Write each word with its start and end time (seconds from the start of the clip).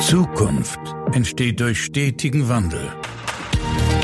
Zukunft 0.00 0.78
entsteht 1.12 1.58
durch 1.58 1.82
stetigen 1.82 2.50
Wandel. 2.50 2.92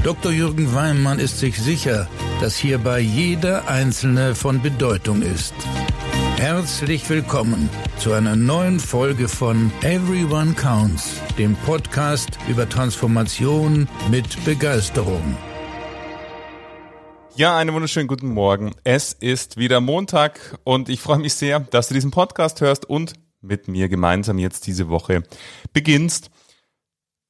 Dr. 0.02 0.32
Jürgen 0.32 0.74
Weimann 0.74 1.18
ist 1.18 1.38
sich 1.38 1.58
sicher, 1.58 2.08
dass 2.40 2.56
hierbei 2.56 3.00
jeder 3.00 3.68
Einzelne 3.68 4.34
von 4.34 4.62
Bedeutung 4.62 5.20
ist. 5.20 5.52
Herzlich 6.38 7.08
willkommen 7.10 7.68
zu 7.98 8.14
einer 8.14 8.36
neuen 8.36 8.80
Folge 8.80 9.28
von 9.28 9.70
Everyone 9.82 10.54
Counts, 10.54 11.20
dem 11.36 11.54
Podcast 11.56 12.38
über 12.48 12.66
Transformation 12.66 13.86
mit 14.10 14.42
Begeisterung. 14.46 15.36
Ja, 17.34 17.56
einen 17.56 17.74
wunderschönen 17.74 18.08
guten 18.08 18.28
Morgen. 18.28 18.72
Es 18.84 19.12
ist 19.12 19.58
wieder 19.58 19.80
Montag 19.80 20.58
und 20.64 20.88
ich 20.88 21.00
freue 21.00 21.18
mich 21.18 21.34
sehr, 21.34 21.60
dass 21.60 21.88
du 21.88 21.94
diesen 21.94 22.10
Podcast 22.10 22.60
hörst 22.62 22.88
und 22.88 23.14
mit 23.42 23.68
mir 23.68 23.88
gemeinsam 23.88 24.38
jetzt 24.38 24.66
diese 24.66 24.88
Woche 24.88 25.22
beginnst. 25.72 26.30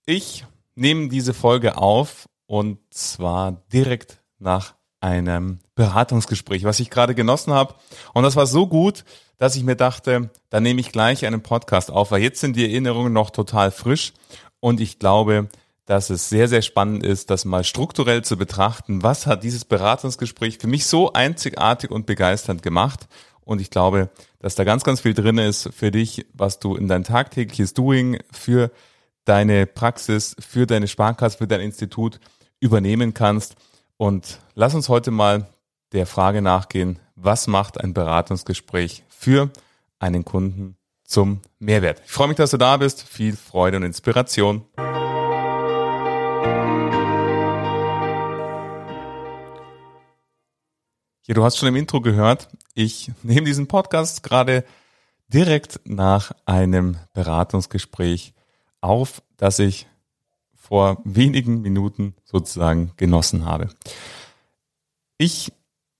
Ich 0.07 0.45
nehme 0.75 1.09
diese 1.09 1.35
Folge 1.35 1.77
auf 1.77 2.29
und 2.47 2.79
zwar 2.91 3.63
direkt 3.73 4.23
nach 4.39 4.75
einem 5.01 5.59
Beratungsgespräch, 5.75 6.65
was 6.65 6.81
ich 6.81 6.91
gerade 6.91 7.15
genossen 7.15 7.53
habe. 7.53 7.75
Und 8.15 8.23
das 8.23 8.37
war 8.37 8.47
so 8.47 8.67
gut, 8.67 9.05
dass 9.39 9.57
ich 9.57 9.65
mir 9.65 9.75
dachte, 9.75 10.31
da 10.51 10.61
nehme 10.61 10.81
ich 10.81 10.93
gleich 10.93 11.27
einen 11.27 11.43
Podcast 11.43 11.91
auf, 11.91 12.13
weil 12.13 12.23
jetzt 12.23 12.41
sind 12.41 12.55
die 12.55 12.65
Erinnerungen 12.65 13.13
noch 13.13 13.31
total 13.31 13.73
frisch 13.73 14.13
und 14.61 14.81
ich 14.81 15.01
glaube, 15.01 15.49
dass 15.85 16.11
es 16.11 16.29
sehr, 16.29 16.47
sehr 16.47 16.63
spannend 16.63 17.05
ist, 17.05 17.31
das 17.31 17.45
mal 17.45 17.65
strukturell 17.65 18.23
zu 18.23 18.37
betrachten. 18.37 19.03
Was 19.03 19.27
hat 19.27 19.43
dieses 19.43 19.65
Beratungsgespräch 19.65 20.59
für 20.59 20.69
mich 20.69 20.87
so 20.87 21.13
einzigartig 21.13 21.91
und 21.91 22.07
begeisternd 22.07 22.63
gemacht? 22.63 23.09
Und 23.45 23.61
ich 23.61 23.71
glaube, 23.71 24.11
dass 24.39 24.55
da 24.55 24.65
ganz, 24.65 24.85
ganz 24.85 25.01
viel 25.01 25.15
drin 25.15 25.39
ist 25.39 25.71
für 25.75 25.91
dich, 25.91 26.27
was 26.33 26.59
du 26.59 26.77
in 26.77 26.89
dein 26.89 27.05
tagtägliches 27.05 27.75
Doing 27.75 28.19
für 28.31 28.71
deine 29.25 29.67
Praxis, 29.67 30.37
für 30.39 30.67
deine 30.67 30.89
Sparkasse, 30.89 31.39
für 31.39 31.47
dein 31.47 31.61
Institut 31.61 32.21
übernehmen 32.61 33.15
kannst. 33.15 33.57
Und 33.97 34.41
lass 34.55 34.75
uns 34.75 34.89
heute 34.89 35.11
mal 35.11 35.47
der 35.93 36.07
Frage 36.07 36.43
nachgehen, 36.43 36.99
was 37.15 37.47
macht 37.47 37.81
ein 37.81 37.95
Beratungsgespräch 37.95 39.05
für 39.09 39.51
einen 39.99 40.25
Kunden 40.25 40.77
zum 41.05 41.41
Mehrwert? 41.59 42.03
Ich 42.05 42.13
freue 42.13 42.29
mich, 42.29 42.37
dass 42.37 42.51
du 42.51 42.57
da 42.57 42.77
bist. 42.77 43.03
Viel 43.03 43.37
Freude 43.37 43.77
und 43.77 43.85
Inspiration. 43.85 44.65
Ja, 51.29 51.35
du 51.35 51.45
hast 51.45 51.57
schon 51.57 51.69
im 51.69 51.77
Intro 51.77 52.01
gehört, 52.01 52.49
ich 52.75 53.13
nehme 53.23 53.47
diesen 53.47 53.69
Podcast 53.69 54.25
gerade 54.25 54.65
direkt 55.29 55.79
nach 55.85 56.33
einem 56.47 56.97
Beratungsgespräch 57.13 58.35
auf, 58.81 59.23
das 59.37 59.61
ich 59.61 59.87
vor 60.57 61.01
wenigen 61.05 61.63
Minuten 61.63 62.17
sozusagen 62.25 62.91
genossen 62.97 63.45
habe. 63.45 63.69
Ich 65.17 65.53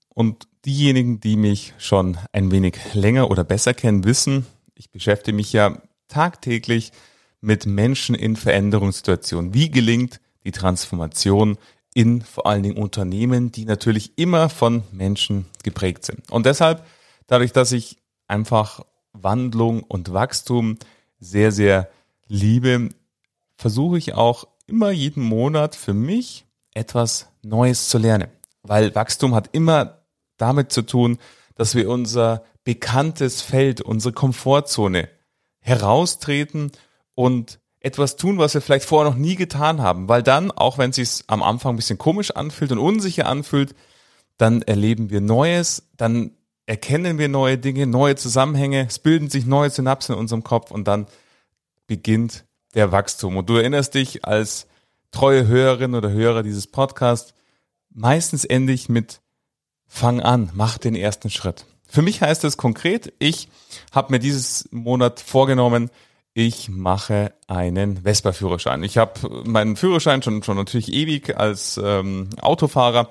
und 0.09 0.49
diejenigen, 0.65 1.21
die 1.21 1.37
mich 1.37 1.73
schon 1.77 2.17
ein 2.33 2.51
wenig 2.51 2.93
länger 2.93 3.31
oder 3.31 3.45
besser 3.45 3.73
kennen, 3.73 4.03
wissen, 4.03 4.45
ich 4.75 4.91
beschäftige 4.91 5.37
mich 5.37 5.53
ja 5.53 5.81
tagtäglich 6.09 6.91
mit 7.39 7.65
Menschen 7.65 8.13
in 8.13 8.35
Veränderungssituationen. 8.35 9.53
Wie 9.53 9.71
gelingt 9.71 10.19
die 10.43 10.51
Transformation 10.51 11.57
in 11.93 12.21
vor 12.21 12.45
allen 12.45 12.63
Dingen 12.63 12.77
Unternehmen, 12.77 13.51
die 13.51 13.65
natürlich 13.65 14.17
immer 14.17 14.49
von 14.49 14.83
Menschen 14.91 15.45
geprägt 15.63 16.05
sind. 16.05 16.29
Und 16.31 16.45
deshalb, 16.45 16.85
dadurch, 17.27 17.51
dass 17.51 17.71
ich 17.71 17.97
einfach 18.27 18.81
Wandlung 19.13 19.83
und 19.83 20.13
Wachstum 20.13 20.77
sehr, 21.19 21.51
sehr 21.51 21.89
liebe, 22.27 22.89
versuche 23.57 23.97
ich 23.97 24.13
auch 24.13 24.45
immer 24.65 24.91
jeden 24.91 25.23
Monat 25.23 25.75
für 25.75 25.93
mich 25.93 26.45
etwas 26.73 27.27
Neues 27.43 27.89
zu 27.89 27.97
lernen. 27.97 28.29
Weil 28.63 28.95
Wachstum 28.95 29.35
hat 29.35 29.49
immer 29.51 30.03
damit 30.37 30.71
zu 30.71 30.81
tun, 30.81 31.19
dass 31.55 31.75
wir 31.75 31.89
unser 31.89 32.43
bekanntes 32.63 33.41
Feld, 33.41 33.81
unsere 33.81 34.13
Komfortzone 34.13 35.09
heraustreten 35.59 36.71
und 37.13 37.59
etwas 37.83 38.15
tun, 38.15 38.39
was 38.39 38.53
wir 38.53 38.61
vielleicht 38.61 38.85
vorher 38.85 39.11
noch 39.11 39.17
nie 39.17 39.35
getan 39.35 39.81
haben. 39.81 40.07
Weil 40.07 40.23
dann, 40.23 40.49
auch 40.51 40.77
wenn 40.77 40.89
es 40.89 40.95
sich 40.95 41.23
am 41.27 41.43
Anfang 41.43 41.73
ein 41.73 41.75
bisschen 41.75 41.97
komisch 41.99 42.31
anfühlt 42.31 42.71
und 42.71 42.79
unsicher 42.79 43.27
anfühlt, 43.27 43.75
dann 44.37 44.61
erleben 44.63 45.09
wir 45.09 45.21
Neues, 45.21 45.83
dann 45.97 46.31
erkennen 46.65 47.17
wir 47.17 47.27
neue 47.27 47.57
Dinge, 47.57 47.85
neue 47.85 48.15
Zusammenhänge, 48.15 48.87
es 48.87 48.99
bilden 48.99 49.29
sich 49.29 49.45
neue 49.45 49.69
Synapsen 49.69 50.15
in 50.15 50.19
unserem 50.19 50.43
Kopf 50.43 50.71
und 50.71 50.87
dann 50.87 51.07
beginnt 51.85 52.45
der 52.73 52.91
Wachstum. 52.91 53.37
Und 53.37 53.49
du 53.49 53.57
erinnerst 53.57 53.93
dich 53.93 54.25
als 54.25 54.65
treue 55.11 55.45
Hörerin 55.47 55.93
oder 55.93 56.09
Hörer 56.09 56.41
dieses 56.41 56.67
Podcasts, 56.67 57.33
meistens 57.89 58.45
ende 58.45 58.73
ich 58.73 58.89
mit 58.89 59.19
Fang 59.85 60.21
an, 60.21 60.49
mach 60.53 60.79
den 60.79 60.95
ersten 60.95 61.29
Schritt. 61.29 61.65
Für 61.85 62.01
mich 62.01 62.21
heißt 62.21 62.43
es 62.45 62.57
konkret, 62.57 63.13
ich 63.19 63.49
habe 63.91 64.11
mir 64.11 64.19
dieses 64.19 64.67
Monat 64.71 65.19
vorgenommen, 65.19 65.91
ich 66.33 66.69
mache 66.69 67.33
einen 67.47 68.03
Vespa-Führerschein. 68.03 68.83
Ich 68.83 68.97
habe 68.97 69.43
meinen 69.45 69.75
Führerschein 69.75 70.23
schon, 70.23 70.43
schon 70.43 70.57
natürlich 70.57 70.91
ewig 70.91 71.37
als 71.37 71.79
ähm, 71.83 72.29
Autofahrer, 72.41 73.09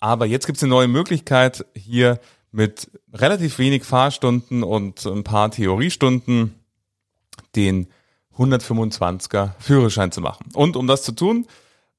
aber 0.00 0.26
jetzt 0.26 0.46
gibt 0.46 0.58
es 0.58 0.62
eine 0.62 0.70
neue 0.70 0.88
Möglichkeit, 0.88 1.64
hier 1.74 2.20
mit 2.50 2.90
relativ 3.12 3.58
wenig 3.58 3.84
Fahrstunden 3.84 4.62
und 4.62 5.04
ein 5.06 5.24
paar 5.24 5.50
Theoriestunden 5.50 6.54
den 7.54 7.88
125er 8.36 9.50
Führerschein 9.58 10.12
zu 10.12 10.20
machen. 10.20 10.46
Und 10.54 10.76
um 10.76 10.86
das 10.86 11.02
zu 11.02 11.12
tun 11.12 11.46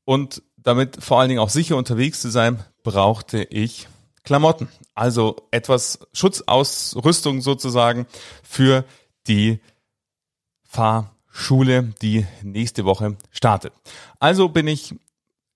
und 0.05 0.41
damit 0.57 1.03
vor 1.03 1.19
allen 1.19 1.29
Dingen 1.29 1.41
auch 1.41 1.49
sicher 1.49 1.77
unterwegs 1.77 2.21
zu 2.21 2.29
sein, 2.29 2.63
brauchte 2.83 3.43
ich 3.43 3.87
Klamotten. 4.23 4.69
Also 4.95 5.35
etwas 5.51 5.99
Schutzausrüstung 6.13 7.41
sozusagen 7.41 8.05
für 8.43 8.85
die 9.27 9.59
Fahrschule, 10.69 11.93
die 12.01 12.25
nächste 12.43 12.85
Woche 12.85 13.17
startet. 13.31 13.73
Also 14.19 14.49
bin 14.49 14.67
ich 14.67 14.95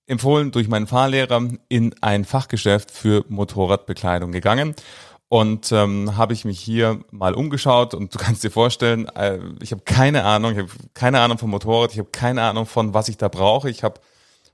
empfohlen 0.07 0.51
durch 0.51 0.67
meinen 0.67 0.87
Fahrlehrer 0.87 1.49
in 1.69 1.95
ein 2.01 2.25
Fachgeschäft 2.25 2.91
für 2.91 3.23
Motorradbekleidung 3.29 4.31
gegangen 4.31 4.75
und 5.29 5.71
ähm, 5.71 6.17
habe 6.17 6.33
ich 6.33 6.45
mich 6.45 6.59
hier 6.59 6.99
mal 7.11 7.35
umgeschaut 7.35 7.93
und 7.93 8.13
du 8.13 8.19
kannst 8.23 8.43
dir 8.43 8.51
vorstellen, 8.51 9.07
äh, 9.09 9.39
ich 9.61 9.71
habe 9.71 9.83
keine 9.85 10.25
Ahnung, 10.25 10.53
ich 10.53 10.57
habe 10.57 10.69
keine 10.95 11.19
Ahnung 11.21 11.37
vom 11.37 11.51
Motorrad, 11.51 11.91
ich 11.91 11.99
habe 11.99 12.09
keine 12.11 12.41
Ahnung 12.41 12.65
von 12.65 12.93
was 12.93 13.07
ich 13.07 13.17
da 13.17 13.29
brauche. 13.29 13.69
Ich 13.69 13.83
habe 13.83 14.01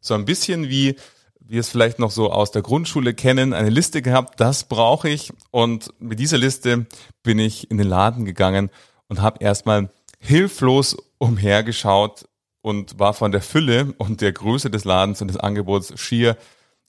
so 0.02 0.14
ein 0.14 0.26
bisschen 0.26 0.70
wie 0.70 0.96
wir 1.40 1.62
es 1.62 1.70
vielleicht 1.70 1.97
noch 1.97 2.12
so 2.12 2.31
aus 2.31 2.52
der 2.52 2.62
Grundschule 2.62 3.16
kennen, 3.16 3.53
eine 3.53 3.70
Liste 3.70 4.03
gehabt, 4.03 4.40
das 4.40 4.66
brauche 4.66 5.09
ich 5.09 5.34
und 5.50 5.91
mit 6.00 6.20
dieser 6.20 6.38
Liste 6.38 6.86
bin 7.24 7.40
ich 7.40 7.72
in 7.72 7.78
den 7.78 7.88
Laden 7.88 8.24
gegangen 8.24 8.70
und 9.08 9.22
habe 9.22 9.44
erstmal 9.44 9.90
hilflos 10.19 10.97
umhergeschaut 11.18 12.25
und 12.62 13.00
war 13.00 13.13
von 13.13 13.31
der 13.31 13.41
Fülle 13.41 13.94
und 13.97 14.22
der 14.22 14.31
Größe 14.31 14.69
des 14.69 14.85
Ladens 14.85 15.22
und 15.22 15.30
des 15.30 15.38
Angebots 15.38 16.00
schier 16.00 16.38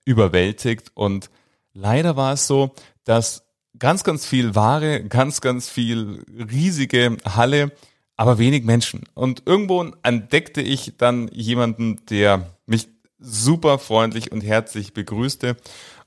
überwältigt. 0.04 0.90
Und 0.94 1.30
leider 1.72 2.16
war 2.16 2.34
es 2.34 2.46
so, 2.46 2.74
dass 3.04 3.44
ganz, 3.78 4.04
ganz 4.04 4.26
viel 4.26 4.54
Ware, 4.54 5.04
ganz, 5.04 5.40
ganz 5.40 5.68
viel 5.68 6.24
riesige 6.28 7.16
Halle, 7.24 7.72
aber 8.16 8.38
wenig 8.38 8.64
Menschen. 8.64 9.04
Und 9.14 9.44
irgendwo 9.46 9.82
entdeckte 10.02 10.60
ich 10.60 10.94
dann 10.98 11.28
jemanden, 11.28 12.04
der 12.06 12.58
mich 12.66 12.88
super 13.18 13.78
freundlich 13.78 14.32
und 14.32 14.42
herzlich 14.42 14.92
begrüßte. 14.92 15.56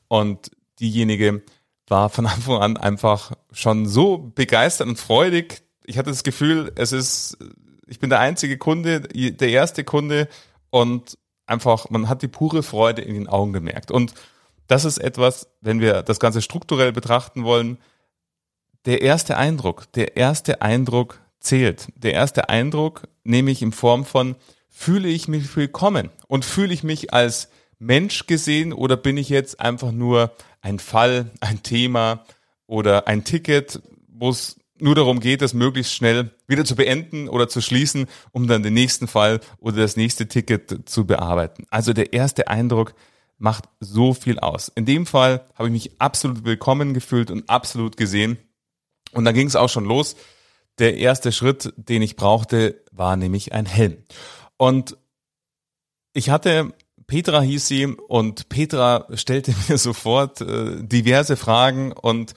Und 0.08 0.52
diejenige 0.80 1.42
war 1.88 2.10
von 2.10 2.26
Anfang 2.26 2.58
an 2.62 2.78
einfach 2.78 3.32
schon 3.52 3.88
so 3.88 4.18
begeistert 4.18 4.88
und 4.88 5.00
freudig, 5.00 5.64
ich 5.86 5.98
hatte 5.98 6.10
das 6.10 6.24
Gefühl, 6.24 6.72
es 6.76 6.92
ist, 6.92 7.38
ich 7.88 8.00
bin 8.00 8.10
der 8.10 8.20
einzige 8.20 8.58
Kunde, 8.58 9.02
der 9.02 9.50
erste 9.50 9.84
Kunde 9.84 10.28
und 10.70 11.18
einfach, 11.46 11.90
man 11.90 12.10
hat 12.10 12.22
die 12.22 12.28
pure 12.28 12.64
Freude 12.64 13.02
in 13.02 13.14
den 13.16 13.28
Augen 13.28 13.54
gemerkt. 13.54 13.92
Und 13.92 14.14
das 14.68 14.86
ist 14.86 14.98
etwas, 14.98 15.48
wenn 15.62 15.82
wir 15.82 16.04
das 16.04 16.20
Ganze 16.20 16.42
strukturell 16.42 16.92
betrachten 16.92 17.44
wollen, 17.44 17.78
der 18.86 19.02
erste 19.02 19.38
Eindruck, 19.38 19.92
der 19.94 20.18
erste 20.18 20.62
Eindruck 20.62 21.20
zählt. 21.40 21.88
Der 21.96 22.14
erste 22.14 22.50
Eindruck 22.50 23.08
nehme 23.24 23.52
ich 23.52 23.62
in 23.62 23.72
Form 23.72 24.06
von, 24.06 24.36
fühle 24.70 25.10
ich 25.10 25.28
mich 25.28 25.56
willkommen 25.56 26.10
und 26.28 26.46
fühle 26.46 26.74
ich 26.74 26.84
mich 26.84 27.14
als 27.14 27.50
Mensch 27.80 28.28
gesehen 28.28 28.74
oder 28.74 28.98
bin 28.98 29.18
ich 29.18 29.30
jetzt 29.30 29.60
einfach 29.60 29.92
nur 29.92 30.34
ein 30.62 30.80
Fall, 30.80 31.32
ein 31.42 31.64
Thema 31.64 32.24
oder 32.66 33.08
ein 33.08 33.24
Ticket, 33.24 33.82
wo 34.08 34.30
es 34.30 34.58
nur 34.80 34.96
darum 34.96 35.20
geht, 35.20 35.42
das 35.42 35.54
möglichst 35.54 35.94
schnell 35.94 36.32
wieder 36.48 36.66
zu 36.66 36.76
beenden 36.76 37.30
oder 37.30 37.48
zu 37.48 37.62
schließen, 37.62 38.08
um 38.32 38.48
dann 38.48 38.64
den 38.64 38.74
nächsten 38.74 39.08
Fall 39.08 39.40
oder 39.60 39.78
das 39.78 39.96
nächste 39.98 40.28
Ticket 40.28 40.90
zu 40.90 41.06
bearbeiten. 41.06 41.66
Also 41.70 41.94
der 41.94 42.14
erste 42.14 42.48
Eindruck 42.48 42.96
macht 43.38 43.66
so 43.80 44.14
viel 44.14 44.40
aus. 44.40 44.72
In 44.74 44.86
dem 44.86 45.06
Fall 45.06 45.46
habe 45.56 45.68
ich 45.68 45.74
mich 45.74 46.02
absolut 46.02 46.44
willkommen 46.46 46.94
gefühlt 46.94 47.30
und 47.30 47.50
absolut 47.50 47.98
gesehen. 47.98 48.38
Und 49.12 49.26
dann 49.26 49.36
ging 49.36 49.48
es 49.48 49.56
auch 49.56 49.70
schon 49.70 49.86
los, 49.86 50.16
der 50.80 50.98
erste 50.98 51.32
Schritt, 51.32 51.74
den 51.78 52.02
ich 52.02 52.16
brauchte, 52.16 52.84
war 52.92 53.16
nämlich 53.16 53.54
ein 53.54 53.66
Helm. 53.66 53.98
Und 54.58 54.98
ich 56.14 56.30
hatte 56.30 56.74
Petra 57.08 57.42
hieß 57.42 57.68
sie 57.68 57.86
und 57.86 58.50
Petra 58.50 59.08
stellte 59.14 59.54
mir 59.68 59.78
sofort 59.78 60.42
äh, 60.42 60.84
diverse 60.84 61.36
Fragen 61.36 61.92
und 61.92 62.34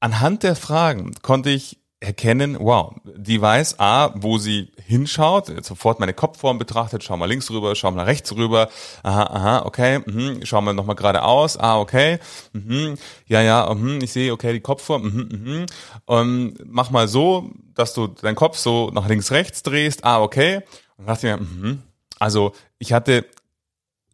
anhand 0.00 0.42
der 0.42 0.56
Fragen 0.56 1.12
konnte 1.22 1.50
ich 1.50 1.78
erkennen, 1.98 2.58
wow, 2.60 2.94
die 3.04 3.40
weiß 3.40 3.80
A, 3.80 4.12
wo 4.16 4.36
sie 4.36 4.70
hinschaut, 4.84 5.50
sofort 5.64 5.98
meine 5.98 6.12
Kopfform 6.12 6.58
betrachtet, 6.58 7.02
schau 7.02 7.16
mal 7.16 7.26
links 7.26 7.50
rüber, 7.50 7.74
schau 7.74 7.90
mal 7.90 8.04
rechts 8.04 8.34
rüber, 8.36 8.68
aha, 9.02 9.22
aha, 9.22 9.62
okay, 9.64 10.00
mhm, 10.04 10.40
schau 10.44 10.60
mal 10.60 10.74
nochmal 10.74 10.96
geradeaus, 10.96 11.56
ah, 11.56 11.80
okay, 11.80 12.18
mhm, 12.52 12.96
ja, 13.26 13.40
ja, 13.40 13.72
mhm, 13.74 14.00
ich 14.02 14.12
sehe, 14.12 14.32
okay, 14.32 14.52
die 14.52 14.60
Kopfform, 14.60 15.02
mhm, 15.04 15.28
mhm, 15.32 15.66
um, 16.04 16.54
mach 16.66 16.90
mal 16.90 17.08
so, 17.08 17.50
dass 17.74 17.94
du 17.94 18.08
deinen 18.08 18.36
Kopf 18.36 18.58
so 18.58 18.90
nach 18.92 19.08
links, 19.08 19.32
rechts 19.32 19.62
drehst, 19.62 20.04
ah, 20.04 20.22
okay, 20.22 20.60
und 20.98 21.08
dachte 21.08 21.26
mir, 21.26 21.38
mhm, 21.38 21.82
also 22.18 22.52
ich 22.78 22.92
hatte 22.92 23.24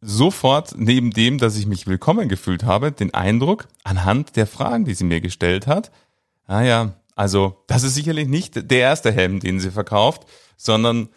sofort 0.03 0.75
neben 0.77 1.13
dem, 1.13 1.39
dass 1.39 1.57
ich 1.57 1.67
mich 1.67 1.87
willkommen 1.87 2.29
gefühlt 2.29 2.65
habe, 2.65 2.91
den 2.91 3.15
Eindruck 3.15 3.69
anhand 3.85 4.37
der 4.37 4.49
Fragen, 4.49 4.85
die 4.85 4.95
sie 4.95 5.05
mir 5.05 5.21
gestellt 5.21 5.69
hat, 5.69 5.93
ah 6.47 6.63
ja, 6.63 6.95
also 7.15 7.63
das 7.69 7.85
ist 7.85 7.95
sicherlich 7.95 8.27
nicht 8.27 8.71
der 8.71 8.79
erste 8.81 9.13
Helm, 9.13 9.39
den 9.39 9.61
sie 9.61 9.71
verkauft, 9.71 10.27
sondern 10.57 11.09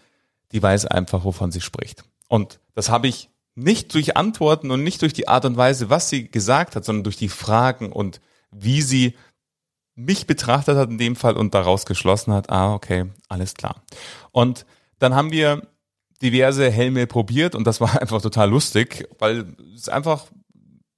die 0.51 0.61
weiß 0.61 0.85
einfach, 0.85 1.25
wovon 1.25 1.51
sie 1.51 1.61
spricht. 1.61 2.03
Und 2.27 2.59
das 2.75 2.89
habe 2.89 3.07
ich 3.07 3.29
nicht 3.55 3.93
durch 3.93 4.15
Antworten 4.15 4.69
und 4.69 4.83
nicht 4.83 5.01
durch 5.01 5.13
die 5.13 5.27
Art 5.27 5.45
und 5.45 5.57
Weise, 5.57 5.89
was 5.89 6.09
sie 6.09 6.29
gesagt 6.29 6.75
hat, 6.75 6.85
sondern 6.85 7.05
durch 7.05 7.17
die 7.17 7.29
Fragen 7.29 7.91
und 7.91 8.21
wie 8.51 8.81
sie 8.81 9.15
mich 9.95 10.27
betrachtet 10.27 10.77
hat 10.77 10.89
in 10.89 10.97
dem 10.97 11.15
Fall 11.15 11.37
und 11.37 11.55
daraus 11.55 11.85
geschlossen 11.85 12.33
hat, 12.33 12.49
ah, 12.49 12.73
okay, 12.73 13.05
alles 13.29 13.55
klar. 13.55 13.81
Und 14.31 14.65
dann 14.99 15.15
haben 15.15 15.31
wir 15.31 15.67
diverse 16.21 16.69
Helme 16.69 17.07
probiert 17.07 17.55
und 17.55 17.65
das 17.65 17.81
war 17.81 18.01
einfach 18.01 18.21
total 18.21 18.49
lustig, 18.49 19.07
weil 19.19 19.55
es 19.75 19.89
einfach 19.89 20.25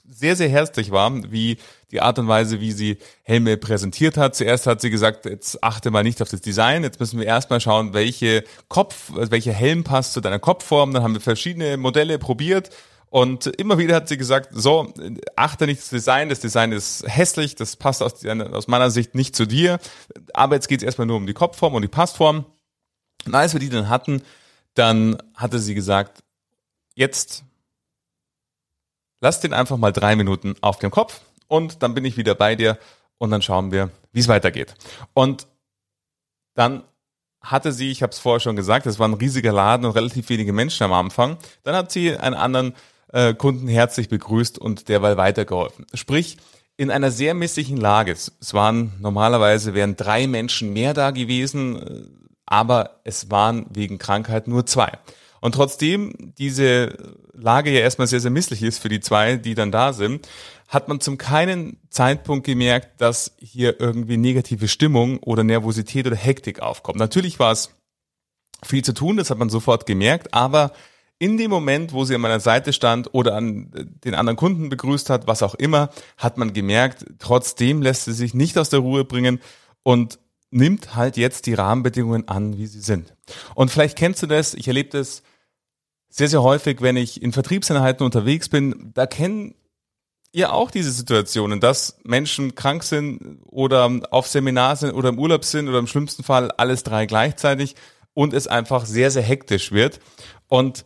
sehr, 0.09 0.35
sehr 0.35 0.49
herzlich 0.49 0.91
war, 0.91 1.11
wie 1.31 1.57
die 1.91 2.01
Art 2.01 2.17
und 2.17 2.27
Weise, 2.27 2.59
wie 2.59 2.71
sie 2.71 2.97
Helme 3.23 3.57
präsentiert 3.57 4.17
hat. 4.17 4.35
Zuerst 4.35 4.65
hat 4.65 4.81
sie 4.81 4.89
gesagt, 4.89 5.25
jetzt 5.25 5.63
achte 5.63 5.91
mal 5.91 6.03
nicht 6.03 6.21
auf 6.21 6.29
das 6.29 6.41
Design, 6.41 6.83
jetzt 6.83 6.99
müssen 6.99 7.19
wir 7.19 7.27
erstmal 7.27 7.61
schauen, 7.61 7.93
welche 7.93 8.43
Kopf, 8.67 9.11
welcher 9.13 9.53
Helm 9.53 9.83
passt 9.83 10.13
zu 10.13 10.21
deiner 10.21 10.39
Kopfform. 10.39 10.93
Dann 10.93 11.03
haben 11.03 11.13
wir 11.13 11.21
verschiedene 11.21 11.77
Modelle 11.77 12.17
probiert 12.19 12.71
und 13.09 13.47
immer 13.47 13.77
wieder 13.77 13.95
hat 13.95 14.09
sie 14.09 14.17
gesagt, 14.17 14.49
so, 14.51 14.93
achte 15.35 15.65
nicht 15.65 15.81
das 15.81 15.89
Design, 15.89 16.29
das 16.29 16.39
Design 16.39 16.71
ist 16.71 17.05
hässlich, 17.07 17.55
das 17.55 17.75
passt 17.77 18.03
aus, 18.03 18.25
aus 18.25 18.67
meiner 18.67 18.89
Sicht 18.91 19.15
nicht 19.15 19.35
zu 19.35 19.45
dir, 19.45 19.79
aber 20.33 20.55
jetzt 20.55 20.67
geht 20.67 20.81
es 20.81 20.85
erstmal 20.85 21.07
nur 21.07 21.17
um 21.17 21.27
die 21.27 21.33
Kopfform 21.33 21.73
und 21.73 21.83
die 21.83 21.87
Passform. 21.87 22.45
Und 23.25 23.35
als 23.35 23.53
wir 23.53 23.59
die 23.59 23.69
dann 23.69 23.89
hatten, 23.89 24.21
dann 24.77 25.17
hatte 25.35 25.59
sie 25.59 25.75
gesagt, 25.75 26.23
jetzt 26.95 27.43
lass 29.19 29.39
den 29.39 29.53
einfach 29.53 29.77
mal 29.77 29.91
drei 29.91 30.15
Minuten 30.15 30.55
auf 30.61 30.79
dem 30.79 30.91
Kopf 30.91 31.21
und 31.47 31.81
dann 31.83 31.93
bin 31.93 32.05
ich 32.05 32.17
wieder 32.17 32.35
bei 32.35 32.55
dir 32.55 32.77
und 33.17 33.31
dann 33.31 33.41
schauen 33.41 33.71
wir, 33.71 33.89
wie 34.11 34.19
es 34.19 34.27
weitergeht. 34.27 34.75
Und 35.13 35.47
dann 36.53 36.83
hatte 37.41 37.71
sie, 37.71 37.91
ich 37.91 38.03
habe 38.03 38.11
es 38.11 38.19
vorher 38.19 38.39
schon 38.39 38.55
gesagt, 38.55 38.85
es 38.85 38.99
war 38.99 39.07
ein 39.07 39.13
riesiger 39.13 39.53
Laden 39.53 39.85
und 39.85 39.95
relativ 39.95 40.29
wenige 40.29 40.53
Menschen 40.53 40.83
am 40.83 40.93
Anfang. 40.93 41.37
Dann 41.63 41.75
hat 41.75 41.91
sie 41.91 42.15
einen 42.15 42.35
anderen 42.35 42.75
äh, 43.13 43.33
Kunden 43.33 43.67
herzlich 43.67 44.09
begrüßt 44.09 44.59
und 44.59 44.89
derweil 44.89 45.17
weitergeholfen. 45.17 45.85
Sprich, 45.93 46.37
in 46.77 46.91
einer 46.91 47.09
sehr 47.09 47.33
misslichen 47.33 47.77
Lage. 47.77 48.11
Es 48.11 48.53
waren 48.53 48.93
normalerweise 48.99 49.73
wären 49.73 49.95
drei 49.95 50.27
Menschen 50.27 50.73
mehr 50.73 50.93
da 50.93 51.11
gewesen, 51.11 51.81
äh, 51.81 52.26
aber 52.47 53.01
es 53.03 53.29
waren 53.29 53.67
wegen 53.69 53.99
Krankheit 53.99 54.47
nur 54.47 54.65
zwei. 54.65 54.91
Und 55.39 55.53
trotzdem 55.53 56.33
diese 56.39 56.97
Lage 57.33 57.71
ja 57.71 57.81
erstmal 57.81 58.07
sehr, 58.07 58.19
sehr 58.19 58.31
misslich 58.31 58.63
ist 58.63 58.79
für 58.79 58.89
die 58.89 58.99
zwei, 58.99 59.35
die 59.35 59.53
dann 59.53 59.71
da 59.71 59.93
sind, 59.93 60.27
hat 60.67 60.87
man 60.87 60.99
zum 60.99 61.17
keinen 61.17 61.77
Zeitpunkt 61.89 62.45
gemerkt, 62.45 62.99
dass 62.99 63.33
hier 63.37 63.79
irgendwie 63.79 64.17
negative 64.17 64.67
Stimmung 64.67 65.19
oder 65.19 65.43
Nervosität 65.43 66.07
oder 66.07 66.15
Hektik 66.15 66.61
aufkommt. 66.61 66.97
Natürlich 66.97 67.39
war 67.39 67.51
es 67.51 67.75
viel 68.65 68.83
zu 68.83 68.93
tun, 68.93 69.17
das 69.17 69.29
hat 69.29 69.37
man 69.37 69.49
sofort 69.49 69.85
gemerkt, 69.85 70.33
aber 70.33 70.71
in 71.19 71.37
dem 71.37 71.49
Moment, 71.49 71.93
wo 71.93 72.03
sie 72.03 72.15
an 72.15 72.21
meiner 72.21 72.39
Seite 72.39 72.73
stand 72.73 73.13
oder 73.13 73.35
an 73.35 73.71
den 74.03 74.13
anderen 74.13 74.37
Kunden 74.37 74.69
begrüßt 74.69 75.09
hat, 75.09 75.27
was 75.27 75.43
auch 75.43 75.55
immer, 75.55 75.89
hat 76.17 76.37
man 76.37 76.53
gemerkt, 76.53 77.05
trotzdem 77.19 77.81
lässt 77.81 78.05
sie 78.05 78.13
sich 78.13 78.33
nicht 78.33 78.57
aus 78.57 78.69
der 78.69 78.79
Ruhe 78.79 79.03
bringen 79.03 79.39
und 79.83 80.19
nimmt 80.49 80.95
halt 80.95 81.17
jetzt 81.17 81.45
die 81.45 81.53
Rahmenbedingungen 81.53 82.27
an, 82.27 82.57
wie 82.57 82.67
sie 82.67 82.79
sind. 82.79 83.13
Und 83.55 83.69
vielleicht 83.69 83.97
kennst 83.97 84.23
du 84.23 84.27
das, 84.27 84.53
ich 84.53 84.67
erlebe 84.67 84.89
das 84.89 85.23
sehr, 86.09 86.29
sehr 86.29 86.41
häufig, 86.41 86.81
wenn 86.81 86.97
ich 86.97 87.21
in 87.21 87.33
Vertriebseinheiten 87.33 88.05
unterwegs 88.05 88.49
bin, 88.49 88.91
da 88.93 89.05
kennen 89.05 89.55
ihr 90.31 90.53
auch 90.53 90.71
diese 90.71 90.91
Situationen, 90.91 91.59
dass 91.59 91.97
Menschen 92.03 92.55
krank 92.55 92.83
sind 92.83 93.39
oder 93.45 93.89
auf 94.11 94.27
Seminar 94.27 94.75
sind 94.75 94.93
oder 94.93 95.09
im 95.09 95.19
Urlaub 95.19 95.43
sind 95.43 95.67
oder 95.67 95.79
im 95.79 95.87
schlimmsten 95.87 96.23
Fall 96.23 96.51
alles 96.51 96.83
drei 96.83 97.05
gleichzeitig 97.05 97.75
und 98.13 98.33
es 98.33 98.47
einfach 98.47 98.85
sehr, 98.85 99.11
sehr 99.11 99.23
hektisch 99.23 99.71
wird. 99.71 99.99
Und 100.47 100.85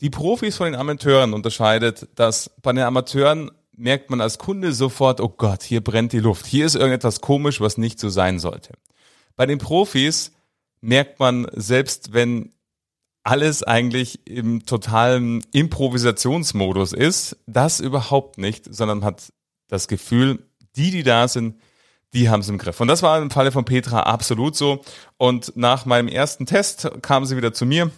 die 0.00 0.10
Profis 0.10 0.56
von 0.56 0.66
den 0.66 0.74
Amateuren 0.74 1.32
unterscheidet, 1.32 2.08
dass 2.14 2.50
bei 2.62 2.72
den 2.72 2.82
Amateuren 2.82 3.50
merkt 3.76 4.10
man 4.10 4.20
als 4.20 4.38
Kunde 4.38 4.72
sofort, 4.72 5.20
oh 5.20 5.28
Gott, 5.28 5.62
hier 5.62 5.82
brennt 5.82 6.12
die 6.12 6.20
Luft. 6.20 6.46
Hier 6.46 6.66
ist 6.66 6.74
irgendetwas 6.74 7.20
komisch, 7.20 7.60
was 7.60 7.78
nicht 7.78 8.00
so 8.00 8.08
sein 8.08 8.38
sollte. 8.38 8.72
Bei 9.36 9.46
den 9.46 9.58
Profis 9.58 10.32
merkt 10.80 11.20
man, 11.20 11.46
selbst 11.52 12.12
wenn 12.12 12.52
alles 13.22 13.62
eigentlich 13.62 14.26
im 14.26 14.64
totalen 14.66 15.44
Improvisationsmodus 15.52 16.92
ist, 16.92 17.36
das 17.46 17.80
überhaupt 17.80 18.38
nicht, 18.38 18.72
sondern 18.72 19.04
hat 19.04 19.32
das 19.68 19.88
Gefühl, 19.88 20.46
die, 20.76 20.90
die 20.90 21.02
da 21.02 21.26
sind, 21.26 21.56
die 22.12 22.30
haben 22.30 22.40
es 22.40 22.48
im 22.48 22.56
Griff. 22.56 22.80
Und 22.80 22.88
das 22.88 23.02
war 23.02 23.20
im 23.20 23.30
Falle 23.30 23.52
von 23.52 23.64
Petra 23.64 24.00
absolut 24.00 24.56
so. 24.56 24.82
Und 25.16 25.56
nach 25.56 25.86
meinem 25.86 26.08
ersten 26.08 26.46
Test 26.46 26.88
kam 27.02 27.24
sie 27.24 27.36
wieder 27.36 27.52
zu 27.52 27.66
mir 27.66 27.90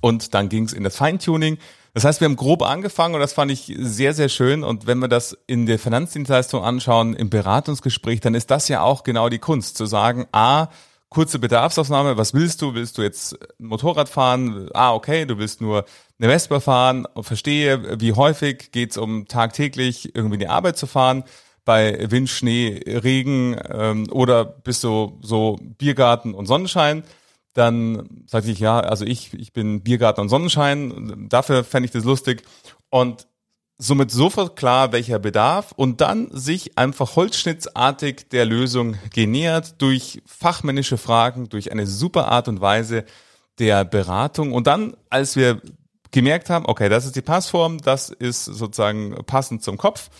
und 0.00 0.34
dann 0.34 0.48
ging 0.48 0.64
es 0.64 0.72
in 0.72 0.84
das 0.84 0.96
Feintuning. 0.96 1.58
Das 1.94 2.04
heißt, 2.04 2.20
wir 2.20 2.26
haben 2.26 2.34
grob 2.34 2.62
angefangen 2.62 3.14
und 3.14 3.20
das 3.20 3.32
fand 3.32 3.52
ich 3.52 3.72
sehr, 3.78 4.14
sehr 4.14 4.28
schön. 4.28 4.64
Und 4.64 4.88
wenn 4.88 4.98
wir 4.98 5.06
das 5.06 5.38
in 5.46 5.64
der 5.64 5.78
Finanzdienstleistung 5.78 6.64
anschauen, 6.64 7.14
im 7.14 7.30
Beratungsgespräch, 7.30 8.20
dann 8.20 8.34
ist 8.34 8.50
das 8.50 8.66
ja 8.66 8.82
auch 8.82 9.04
genau 9.04 9.28
die 9.28 9.38
Kunst, 9.38 9.76
zu 9.76 9.86
sagen, 9.86 10.26
a, 10.32 10.68
kurze 11.08 11.38
Bedarfsaufnahme, 11.38 12.16
was 12.18 12.34
willst 12.34 12.60
du? 12.62 12.74
Willst 12.74 12.98
du 12.98 13.02
jetzt 13.02 13.38
ein 13.60 13.66
Motorrad 13.66 14.08
fahren? 14.08 14.68
Ah, 14.74 14.92
okay, 14.92 15.24
du 15.24 15.38
willst 15.38 15.60
nur 15.60 15.84
eine 16.18 16.28
Vespa 16.28 16.58
fahren. 16.58 17.06
Verstehe, 17.20 18.00
wie 18.00 18.12
häufig 18.12 18.72
geht's 18.72 18.96
um 18.96 19.28
tagtäglich 19.28 20.16
irgendwie 20.16 20.34
in 20.34 20.40
die 20.40 20.48
Arbeit 20.48 20.76
zu 20.76 20.88
fahren? 20.88 21.22
Bei 21.64 22.10
Wind, 22.10 22.28
Schnee, 22.28 22.82
Regen 22.86 23.56
ähm, 23.70 24.08
oder 24.10 24.44
bist 24.44 24.82
du 24.82 25.20
so 25.22 25.60
Biergarten 25.62 26.34
und 26.34 26.46
Sonnenschein? 26.46 27.04
Dann 27.54 28.24
sagte 28.26 28.50
ich, 28.50 28.58
ja, 28.58 28.80
also 28.80 29.04
ich, 29.04 29.32
ich 29.34 29.52
bin 29.52 29.82
Biergarten 29.82 30.20
und 30.20 30.28
Sonnenschein, 30.28 31.26
dafür 31.28 31.64
fände 31.64 31.86
ich 31.86 31.92
das 31.92 32.04
lustig. 32.04 32.42
Und 32.90 33.26
somit 33.78 34.10
sofort 34.10 34.56
klar, 34.56 34.92
welcher 34.92 35.18
Bedarf 35.18 35.72
und 35.72 36.00
dann 36.00 36.28
sich 36.30 36.78
einfach 36.78 37.16
holzschnittsartig 37.16 38.28
der 38.30 38.44
Lösung 38.44 38.96
genähert 39.12 39.80
durch 39.82 40.22
fachmännische 40.26 40.98
Fragen, 40.98 41.48
durch 41.48 41.72
eine 41.72 41.86
super 41.86 42.28
Art 42.28 42.48
und 42.48 42.60
Weise 42.60 43.04
der 43.58 43.84
Beratung. 43.84 44.52
Und 44.52 44.66
dann, 44.66 44.96
als 45.10 45.36
wir 45.36 45.60
gemerkt 46.10 46.50
haben, 46.50 46.66
okay, 46.66 46.88
das 46.88 47.06
ist 47.06 47.16
die 47.16 47.22
Passform, 47.22 47.78
das 47.78 48.08
ist 48.08 48.44
sozusagen 48.44 49.16
passend 49.26 49.62
zum 49.62 49.76
Kopf, 49.76 50.10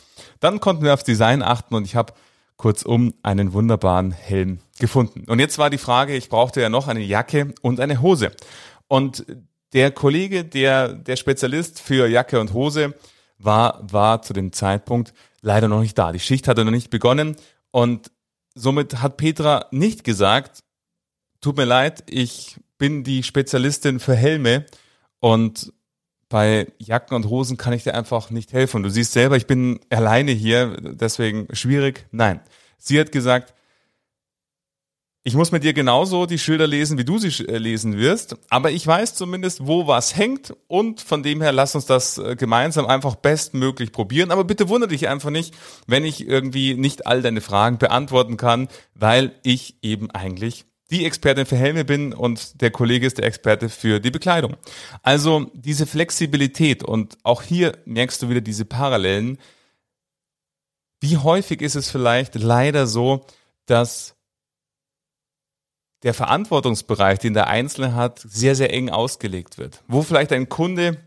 dann 0.40 0.60
konnten 0.60 0.82
wir 0.82 0.94
aufs 0.94 1.04
Design 1.04 1.42
achten 1.42 1.74
und 1.74 1.84
ich 1.84 1.94
habe 1.94 2.12
kurzum 2.56 3.14
einen 3.22 3.52
wunderbaren 3.52 4.12
Helm 4.12 4.60
gefunden. 4.78 5.24
Und 5.28 5.38
jetzt 5.38 5.58
war 5.58 5.70
die 5.70 5.78
Frage, 5.78 6.16
ich 6.16 6.28
brauchte 6.28 6.60
ja 6.60 6.68
noch 6.68 6.88
eine 6.88 7.00
Jacke 7.00 7.54
und 7.62 7.80
eine 7.80 8.00
Hose. 8.00 8.32
Und 8.88 9.26
der 9.72 9.90
Kollege, 9.90 10.44
der, 10.44 10.92
der 10.92 11.16
Spezialist 11.16 11.80
für 11.80 12.06
Jacke 12.06 12.40
und 12.40 12.52
Hose, 12.52 12.94
war, 13.38 13.80
war 13.82 14.22
zu 14.22 14.32
dem 14.32 14.52
Zeitpunkt 14.52 15.12
leider 15.40 15.68
noch 15.68 15.80
nicht 15.80 15.98
da. 15.98 16.12
Die 16.12 16.20
Schicht 16.20 16.48
hatte 16.48 16.64
noch 16.64 16.70
nicht 16.70 16.90
begonnen 16.90 17.36
und 17.70 18.10
somit 18.54 19.02
hat 19.02 19.16
Petra 19.16 19.66
nicht 19.72 20.04
gesagt, 20.04 20.62
tut 21.40 21.56
mir 21.56 21.64
leid, 21.64 22.04
ich 22.08 22.60
bin 22.78 23.04
die 23.04 23.22
Spezialistin 23.22 24.00
für 24.00 24.14
Helme 24.14 24.64
und 25.20 25.72
bei 26.28 26.66
Jacken 26.78 27.14
und 27.14 27.28
Hosen 27.28 27.56
kann 27.56 27.72
ich 27.72 27.84
dir 27.84 27.94
einfach 27.94 28.30
nicht 28.30 28.52
helfen. 28.52 28.82
Du 28.82 28.88
siehst 28.90 29.12
selber, 29.12 29.36
ich 29.36 29.46
bin 29.46 29.80
alleine 29.90 30.32
hier, 30.32 30.76
deswegen 30.80 31.48
schwierig. 31.54 32.06
Nein. 32.10 32.40
Sie 32.78 32.98
hat 33.00 33.12
gesagt, 33.12 33.54
Ich 35.26 35.34
muss 35.34 35.52
mit 35.52 35.64
dir 35.64 35.72
genauso 35.72 36.26
die 36.26 36.38
Schilder 36.38 36.66
lesen, 36.66 36.98
wie 36.98 37.04
du 37.04 37.16
sie 37.16 37.46
äh, 37.46 37.56
lesen 37.56 37.96
wirst, 37.96 38.36
aber 38.50 38.70
ich 38.72 38.86
weiß 38.86 39.14
zumindest, 39.14 39.66
wo 39.66 39.86
was 39.86 40.14
hängt 40.14 40.54
und 40.66 41.00
von 41.00 41.22
dem 41.22 41.40
her 41.40 41.50
lass 41.50 41.74
uns 41.74 41.86
das 41.86 42.18
äh, 42.18 42.36
gemeinsam 42.36 42.84
einfach 42.84 43.14
bestmöglich 43.14 43.90
probieren. 43.90 44.30
Aber 44.30 44.44
bitte 44.44 44.68
wundere 44.68 44.90
dich 44.90 45.08
einfach 45.08 45.30
nicht, 45.30 45.54
wenn 45.86 46.04
ich 46.04 46.28
irgendwie 46.28 46.74
nicht 46.74 47.06
all 47.06 47.22
deine 47.22 47.40
Fragen 47.40 47.78
beantworten 47.78 48.36
kann, 48.36 48.68
weil 48.94 49.32
ich 49.44 49.78
eben 49.80 50.10
eigentlich 50.10 50.66
die 50.94 51.04
Expertin 51.04 51.44
für 51.44 51.56
Helme 51.56 51.84
bin 51.84 52.12
und 52.12 52.60
der 52.60 52.70
Kollege 52.70 53.04
ist 53.04 53.18
der 53.18 53.26
Experte 53.26 53.68
für 53.68 53.98
die 53.98 54.12
Bekleidung. 54.12 54.56
Also 55.02 55.50
diese 55.52 55.86
Flexibilität 55.86 56.84
und 56.84 57.18
auch 57.24 57.42
hier 57.42 57.76
merkst 57.84 58.22
du 58.22 58.28
wieder 58.28 58.40
diese 58.40 58.64
Parallelen. 58.64 59.38
Wie 61.00 61.16
häufig 61.16 61.62
ist 61.62 61.74
es 61.74 61.90
vielleicht 61.90 62.36
leider 62.36 62.86
so, 62.86 63.26
dass 63.66 64.14
der 66.04 66.14
Verantwortungsbereich, 66.14 67.18
den 67.18 67.34
der 67.34 67.48
Einzelne 67.48 67.96
hat, 67.96 68.20
sehr, 68.20 68.54
sehr 68.54 68.72
eng 68.72 68.88
ausgelegt 68.88 69.58
wird. 69.58 69.82
Wo 69.88 70.02
vielleicht 70.02 70.32
ein 70.32 70.48
Kunde, 70.48 70.98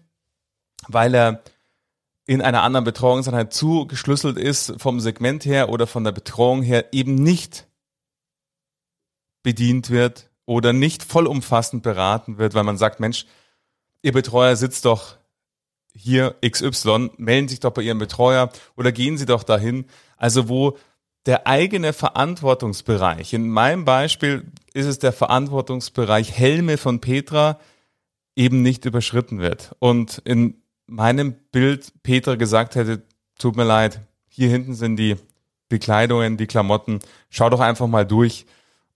weil 0.90 1.16
er 1.16 1.44
in 2.26 2.42
einer 2.42 2.64
anderen 2.64 2.84
Betreuungseinheit 2.84 3.54
zugeschlüsselt 3.54 4.38
ist, 4.38 4.74
vom 4.82 5.00
Segment 5.00 5.46
her 5.46 5.70
oder 5.70 5.88
von 5.88 6.04
der 6.04 6.12
Betreuung 6.12 6.62
her, 6.62 6.88
eben 6.92 7.16
nicht 7.16 7.68
bedient 9.48 9.92
wird 9.92 10.30
oder 10.46 10.74
nicht 10.74 11.04
vollumfassend 11.04 11.82
beraten 11.82 12.38
wird, 12.38 12.54
weil 12.54 12.66
man 12.66 12.78
sagt, 12.78 13.00
Mensch, 13.00 13.26
Ihr 14.02 14.12
Betreuer 14.12 14.58
sitzt 14.58 14.84
doch 14.84 15.16
hier 15.96 16.36
XY, 16.46 17.12
melden 17.16 17.48
sich 17.48 17.62
doch 17.62 17.72
bei 17.72 17.82
Ihrem 17.82 17.98
Betreuer 17.98 18.50
oder 18.76 18.92
gehen 18.92 19.18
Sie 19.18 19.26
doch 19.26 19.44
dahin. 19.44 19.86
Also 20.18 20.50
wo 20.50 20.78
der 21.26 21.48
eigene 21.48 21.94
Verantwortungsbereich. 21.94 23.32
In 23.32 23.48
meinem 23.48 23.86
Beispiel 23.86 24.52
ist 24.74 24.86
es 24.86 25.00
der 25.00 25.14
Verantwortungsbereich 25.14 26.34
Helme 26.34 26.76
von 26.76 27.00
Petra 27.00 27.58
eben 28.36 28.62
nicht 28.62 28.84
überschritten 28.84 29.40
wird. 29.40 29.78
Und 29.80 30.22
in 30.26 30.62
meinem 30.88 31.36
Bild 31.54 31.94
Petra 32.04 32.36
gesagt 32.36 32.76
hätte, 32.76 33.02
tut 33.40 33.56
mir 33.56 33.64
leid, 33.64 34.02
hier 34.28 34.50
hinten 34.50 34.76
sind 34.76 34.98
die 34.98 35.16
Bekleidungen, 35.70 36.36
die 36.36 36.48
Klamotten, 36.48 37.00
schau 37.30 37.50
doch 37.50 37.62
einfach 37.62 37.88
mal 37.88 38.06
durch, 38.06 38.46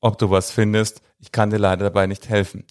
ob 0.01 0.17
du 0.17 0.29
was 0.29 0.51
findest. 0.51 1.01
Ich 1.19 1.31
kann 1.31 1.49
dir 1.49 1.57
leider 1.57 1.85
dabei 1.85 2.07
nicht 2.07 2.27
helfen. 2.27 2.65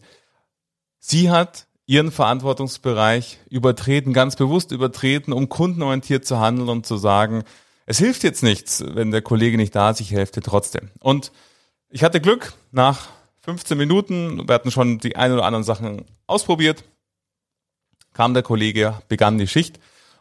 Sie 0.98 1.30
hat 1.30 1.66
ihren 1.86 2.12
Verantwortungsbereich 2.12 3.38
übertreten, 3.48 4.12
ganz 4.12 4.36
bewusst 4.36 4.70
übertreten, 4.70 5.32
um 5.32 5.48
kundenorientiert 5.48 6.24
zu 6.26 6.38
handeln 6.38 6.68
und 6.68 6.86
zu 6.86 6.96
sagen, 6.96 7.42
es 7.86 7.98
hilft 7.98 8.22
jetzt 8.22 8.42
nichts, 8.42 8.84
wenn 8.86 9.10
der 9.10 9.22
Kollege 9.22 9.56
nicht 9.56 9.74
da 9.74 9.90
ist, 9.90 10.00
ich 10.00 10.12
helfe 10.12 10.34
dir 10.34 10.42
trotzdem. 10.42 10.90
Und 11.00 11.32
ich 11.88 12.04
hatte 12.04 12.20
Glück, 12.20 12.52
nach 12.70 13.08
15 13.40 13.76
Minuten, 13.76 14.46
wir 14.46 14.54
hatten 14.54 14.70
schon 14.70 14.98
die 14.98 15.16
ein 15.16 15.32
oder 15.32 15.44
anderen 15.44 15.64
Sachen 15.64 16.04
ausprobiert, 16.28 16.84
kam 18.12 18.34
der 18.34 18.42
Kollege, 18.44 19.02
begann 19.08 19.38
die 19.38 19.48
Schicht 19.48 19.80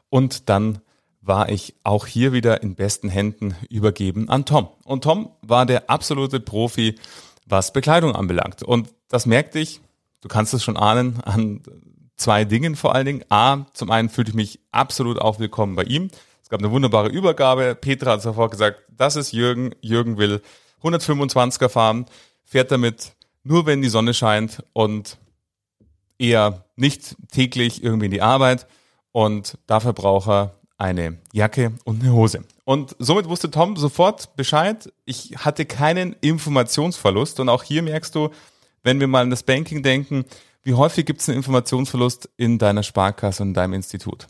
und 0.09 0.49
dann 0.49 0.81
war 1.21 1.49
ich 1.49 1.75
auch 1.83 2.05
hier 2.05 2.31
wieder 2.31 2.63
in 2.63 2.75
besten 2.75 3.09
Händen 3.09 3.55
übergeben 3.69 4.29
an 4.29 4.45
Tom. 4.45 4.69
Und 4.85 5.03
Tom 5.03 5.31
war 5.41 5.65
der 5.65 5.89
absolute 5.89 6.39
Profi, 6.39 6.95
was 7.45 7.73
Bekleidung 7.73 8.15
anbelangt. 8.15 8.63
Und 8.63 8.89
das 9.09 9.25
merkte 9.25 9.59
ich, 9.59 9.81
du 10.21 10.27
kannst 10.27 10.53
es 10.53 10.63
schon 10.63 10.77
ahnen, 10.77 11.21
an 11.23 11.61
zwei 12.15 12.45
Dingen 12.45 12.75
vor 12.75 12.95
allen 12.95 13.05
Dingen. 13.05 13.25
A, 13.29 13.65
zum 13.73 13.91
einen 13.91 14.09
fühlte 14.09 14.31
ich 14.31 14.35
mich 14.35 14.59
absolut 14.71 15.19
auch 15.19 15.39
willkommen 15.39 15.75
bei 15.75 15.83
ihm. 15.83 16.09
Es 16.41 16.49
gab 16.49 16.61
eine 16.61 16.71
wunderbare 16.71 17.09
Übergabe. 17.09 17.75
Petra 17.75 18.11
hat 18.11 18.21
sofort 18.21 18.51
gesagt, 18.51 18.81
das 18.89 19.15
ist 19.15 19.31
Jürgen. 19.31 19.75
Jürgen 19.81 20.17
will 20.17 20.41
125er 20.83 21.69
fahren, 21.69 22.05
fährt 22.43 22.71
damit 22.71 23.13
nur, 23.43 23.65
wenn 23.65 23.81
die 23.81 23.89
Sonne 23.89 24.13
scheint 24.13 24.63
und 24.73 25.17
eher 26.17 26.65
nicht 26.75 27.15
täglich 27.31 27.83
irgendwie 27.83 28.05
in 28.05 28.11
die 28.11 28.21
Arbeit. 28.21 28.67
Und 29.11 29.57
dafür 29.67 29.93
braucht 29.93 30.29
er 30.29 30.58
eine 30.79 31.17
Jacke 31.33 31.73
und 31.83 32.01
eine 32.01 32.13
Hose. 32.13 32.43
Und 32.63 32.95
somit 32.99 33.27
wusste 33.27 33.51
Tom 33.51 33.75
sofort 33.75 34.35
Bescheid. 34.35 34.91
Ich 35.05 35.35
hatte 35.37 35.65
keinen 35.65 36.15
Informationsverlust. 36.21 37.39
Und 37.39 37.49
auch 37.49 37.63
hier 37.63 37.83
merkst 37.83 38.15
du, 38.15 38.29
wenn 38.83 38.99
wir 38.99 39.07
mal 39.07 39.21
an 39.21 39.29
das 39.29 39.43
Banking 39.43 39.83
denken, 39.83 40.25
wie 40.63 40.73
häufig 40.73 41.05
gibt 41.05 41.21
es 41.21 41.29
einen 41.29 41.37
Informationsverlust 41.37 42.29
in 42.37 42.57
deiner 42.57 42.83
Sparkasse 42.83 43.43
und 43.43 43.49
in 43.49 43.53
deinem 43.53 43.73
Institut? 43.73 44.27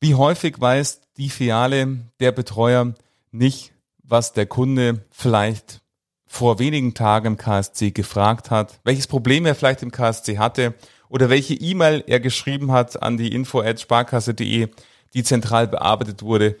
Wie 0.00 0.14
häufig 0.14 0.60
weiß 0.60 1.00
die 1.16 1.30
Filiale, 1.30 1.98
der 2.20 2.32
Betreuer 2.32 2.94
nicht, 3.30 3.72
was 4.02 4.32
der 4.32 4.46
Kunde 4.46 5.04
vielleicht 5.10 5.80
vor 6.26 6.58
wenigen 6.58 6.94
Tagen 6.94 7.26
im 7.26 7.36
KSC 7.36 7.90
gefragt 7.90 8.50
hat, 8.50 8.80
welches 8.84 9.06
Problem 9.06 9.46
er 9.46 9.54
vielleicht 9.54 9.82
im 9.82 9.92
KSC 9.92 10.38
hatte 10.38 10.74
oder 11.08 11.28
welche 11.28 11.54
E-Mail 11.54 12.02
er 12.06 12.20
geschrieben 12.20 12.72
hat 12.72 13.02
an 13.02 13.16
die 13.16 13.32
info@sparkasse.de, 13.34 14.68
die 15.14 15.24
zentral 15.24 15.68
bearbeitet 15.68 16.22
wurde. 16.22 16.56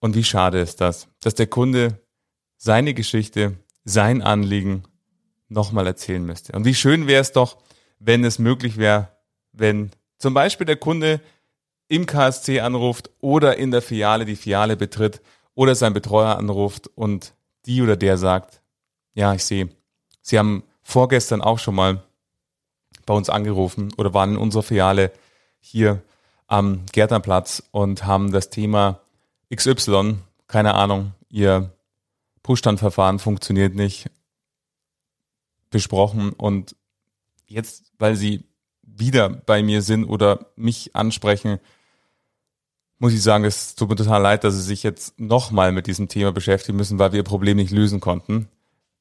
Und 0.00 0.14
wie 0.14 0.24
schade 0.24 0.60
ist 0.60 0.80
das, 0.80 1.08
dass 1.20 1.34
der 1.34 1.46
Kunde 1.46 2.00
seine 2.56 2.94
Geschichte, 2.94 3.56
sein 3.84 4.22
Anliegen 4.22 4.82
nochmal 5.48 5.86
erzählen 5.86 6.24
müsste. 6.24 6.52
Und 6.52 6.64
wie 6.64 6.74
schön 6.74 7.06
wäre 7.06 7.20
es 7.20 7.32
doch, 7.32 7.58
wenn 7.98 8.24
es 8.24 8.38
möglich 8.38 8.76
wäre, 8.76 9.08
wenn 9.52 9.90
zum 10.18 10.34
Beispiel 10.34 10.66
der 10.66 10.76
Kunde 10.76 11.20
im 11.88 12.06
KSC 12.06 12.60
anruft 12.60 13.10
oder 13.20 13.56
in 13.56 13.70
der 13.70 13.82
Filiale 13.82 14.24
die 14.24 14.36
Filiale 14.36 14.76
betritt 14.76 15.20
oder 15.54 15.74
sein 15.74 15.92
Betreuer 15.92 16.36
anruft 16.36 16.88
und 16.88 17.34
die 17.66 17.80
oder 17.82 17.96
der 17.96 18.16
sagt, 18.16 18.60
ja, 19.14 19.34
ich 19.34 19.44
sehe, 19.44 19.68
Sie 20.20 20.38
haben 20.38 20.64
vorgestern 20.82 21.40
auch 21.40 21.60
schon 21.60 21.76
mal 21.76 22.02
bei 23.06 23.14
uns 23.14 23.30
angerufen 23.30 23.92
oder 23.96 24.12
waren 24.12 24.32
in 24.32 24.36
unserer 24.36 24.64
Filiale 24.64 25.12
hier 25.60 26.02
am 26.46 26.86
Gärtnerplatz 26.92 27.62
und 27.70 28.04
haben 28.04 28.32
das 28.32 28.50
Thema 28.50 29.00
XY, 29.54 30.18
keine 30.48 30.74
Ahnung, 30.74 31.12
Ihr 31.28 31.72
Push-Stand-Verfahren 32.42 33.18
funktioniert 33.18 33.74
nicht, 33.74 34.10
besprochen 35.70 36.32
und 36.32 36.76
jetzt, 37.46 37.92
weil 37.98 38.16
Sie 38.16 38.44
wieder 38.82 39.28
bei 39.28 39.62
mir 39.62 39.82
sind 39.82 40.04
oder 40.04 40.46
mich 40.56 40.94
ansprechen, 40.94 41.58
muss 42.98 43.12
ich 43.12 43.22
sagen, 43.22 43.44
es 43.44 43.74
tut 43.74 43.90
mir 43.90 43.96
total 43.96 44.22
leid, 44.22 44.44
dass 44.44 44.54
Sie 44.54 44.62
sich 44.62 44.82
jetzt 44.82 45.18
nochmal 45.20 45.72
mit 45.72 45.86
diesem 45.86 46.08
Thema 46.08 46.32
beschäftigen 46.32 46.78
müssen, 46.78 46.98
weil 46.98 47.12
wir 47.12 47.18
Ihr 47.18 47.24
Problem 47.24 47.56
nicht 47.56 47.72
lösen 47.72 48.00
konnten. 48.00 48.48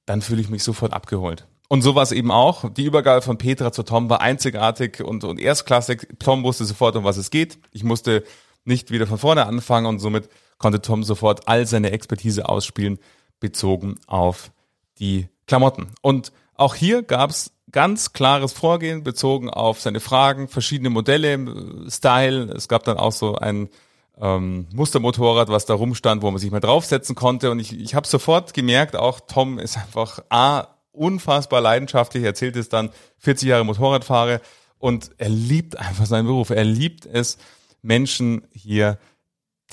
Dann 0.06 0.22
fühle 0.22 0.42
ich 0.42 0.50
mich 0.50 0.64
sofort 0.64 0.94
abgeholt. 0.94 1.48
Und 1.68 1.82
so 1.82 1.96
war 1.96 2.04
es 2.04 2.12
eben 2.12 2.32
auch. 2.32 2.72
Die 2.72 2.86
Übergabe 2.86 3.22
von 3.22 3.38
Petra 3.38 3.72
zu 3.72 3.84
Tom 3.84 4.10
war 4.10 4.22
einzigartig 4.22 5.02
und, 5.04 5.24
und 5.24 5.40
erstklassig. 5.40 6.08
Tom 6.20 6.44
wusste 6.44 6.66
sofort, 6.66 6.96
um 6.96 7.04
was 7.04 7.18
es 7.18 7.32
geht. 7.32 7.58
Ich 7.72 7.84
musste 7.84 8.24
nicht 8.66 8.92
wieder 8.92 9.08
von 9.08 9.18
vorne 9.18 9.46
anfangen 9.46 9.88
und 9.88 10.00
somit 10.00 10.30
konnte 10.58 10.82
Tom 10.82 11.04
sofort 11.04 11.48
all 11.48 11.66
seine 11.66 11.92
Expertise 11.92 12.48
ausspielen, 12.48 13.00
bezogen 13.40 13.96
auf 14.08 14.52
die 15.00 15.28
Klamotten. 15.48 15.88
Und 16.02 16.32
auch 16.56 16.76
hier 16.76 17.04
gab 17.04 17.30
es 17.30 17.52
ganz 17.72 18.14
klares 18.14 18.54
Vorgehen 18.54 19.04
bezogen 19.04 19.50
auf 19.50 19.82
seine 19.82 20.00
Fragen, 20.00 20.48
verschiedene 20.48 20.90
Modelle, 20.90 21.90
Style. 21.90 22.52
Es 22.56 22.68
gab 22.68 22.84
dann 22.86 22.98
auch 22.98 23.12
so 23.12 23.36
ein 23.36 23.70
ähm, 24.18 24.68
Mustermotorrad, 24.74 25.50
was 25.50 25.66
da 25.66 25.74
rumstand, 25.74 26.22
wo 26.22 26.32
man 26.32 26.40
sich 26.40 26.52
mal 26.52 26.62
draufsetzen 26.62 27.16
konnte. 27.16 27.52
Und 27.52 27.60
ich, 27.60 27.78
ich 27.78 27.94
habe 27.96 28.08
sofort 28.08 28.54
gemerkt, 28.54 28.96
auch 28.96 29.20
Tom 29.20 29.60
ist 29.60 29.78
einfach 29.78 30.20
A, 30.30 30.68
unfassbar 30.98 31.62
leidenschaftlich, 31.62 32.24
er 32.24 32.30
erzählt 32.30 32.56
es 32.56 32.70
dann, 32.70 32.90
40 33.20 33.50
Jahre 33.50 33.66
Motorradfahrer 33.66 34.42
und 34.78 35.12
er 35.18 35.30
liebt 35.30 35.78
einfach 35.78 36.06
seinen 36.06 36.26
Beruf. 36.28 36.50
Er 36.50 36.64
liebt 36.64 37.06
es, 37.06 37.38
Menschen 37.82 38.48
hier 38.52 38.98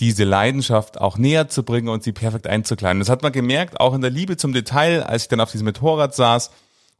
diese 0.00 0.24
Leidenschaft 0.24 1.00
auch 1.00 1.18
näher 1.18 1.48
zu 1.48 1.64
bringen 1.64 1.88
und 1.88 2.02
sie 2.02 2.12
perfekt 2.12 2.46
einzukleiden. 2.46 2.98
Das 2.98 3.08
hat 3.08 3.22
man 3.22 3.32
gemerkt, 3.32 3.80
auch 3.80 3.94
in 3.94 4.00
der 4.00 4.10
Liebe 4.10 4.36
zum 4.36 4.52
Detail, 4.52 5.02
als 5.02 5.24
ich 5.24 5.28
dann 5.28 5.40
auf 5.40 5.52
diesem 5.52 5.66
Motorrad 5.66 6.14
saß 6.14 6.50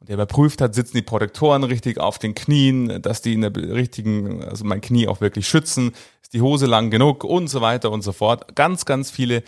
und 0.01 0.11
er 0.11 0.15
überprüft 0.15 0.61
hat, 0.61 0.75
sitzen 0.75 0.97
die 0.97 1.03
Protektoren 1.03 1.65
richtig 1.65 1.99
auf 1.99 2.19
den 2.19 2.35
Knien, 2.35 3.01
dass 3.01 3.23
die 3.23 3.35
in 3.35 3.43
der 3.43 3.55
richtigen, 3.55 4.45
also 4.45 4.65
mein 4.65 4.81
Knie 4.81 5.09
auch 5.09 5.21
wirklich 5.21 5.49
schützen, 5.49 5.93
ist 6.23 6.35
die 6.35 6.43
Hose 6.43 6.67
lang 6.67 6.91
genug 6.91 7.25
und 7.25 7.49
so 7.49 7.61
weiter 7.61 7.91
und 7.91 8.03
so 8.03 8.13
fort. 8.13 8.55
Ganz, 8.55 8.85
ganz 8.85 9.11
viele 9.11 9.43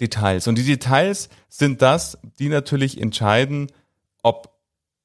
Details. 0.00 0.46
Und 0.46 0.56
die 0.56 0.64
Details 0.64 1.28
sind 1.48 1.82
das, 1.82 2.18
die 2.38 2.48
natürlich 2.48 3.00
entscheiden, 3.00 3.70
ob 4.22 4.58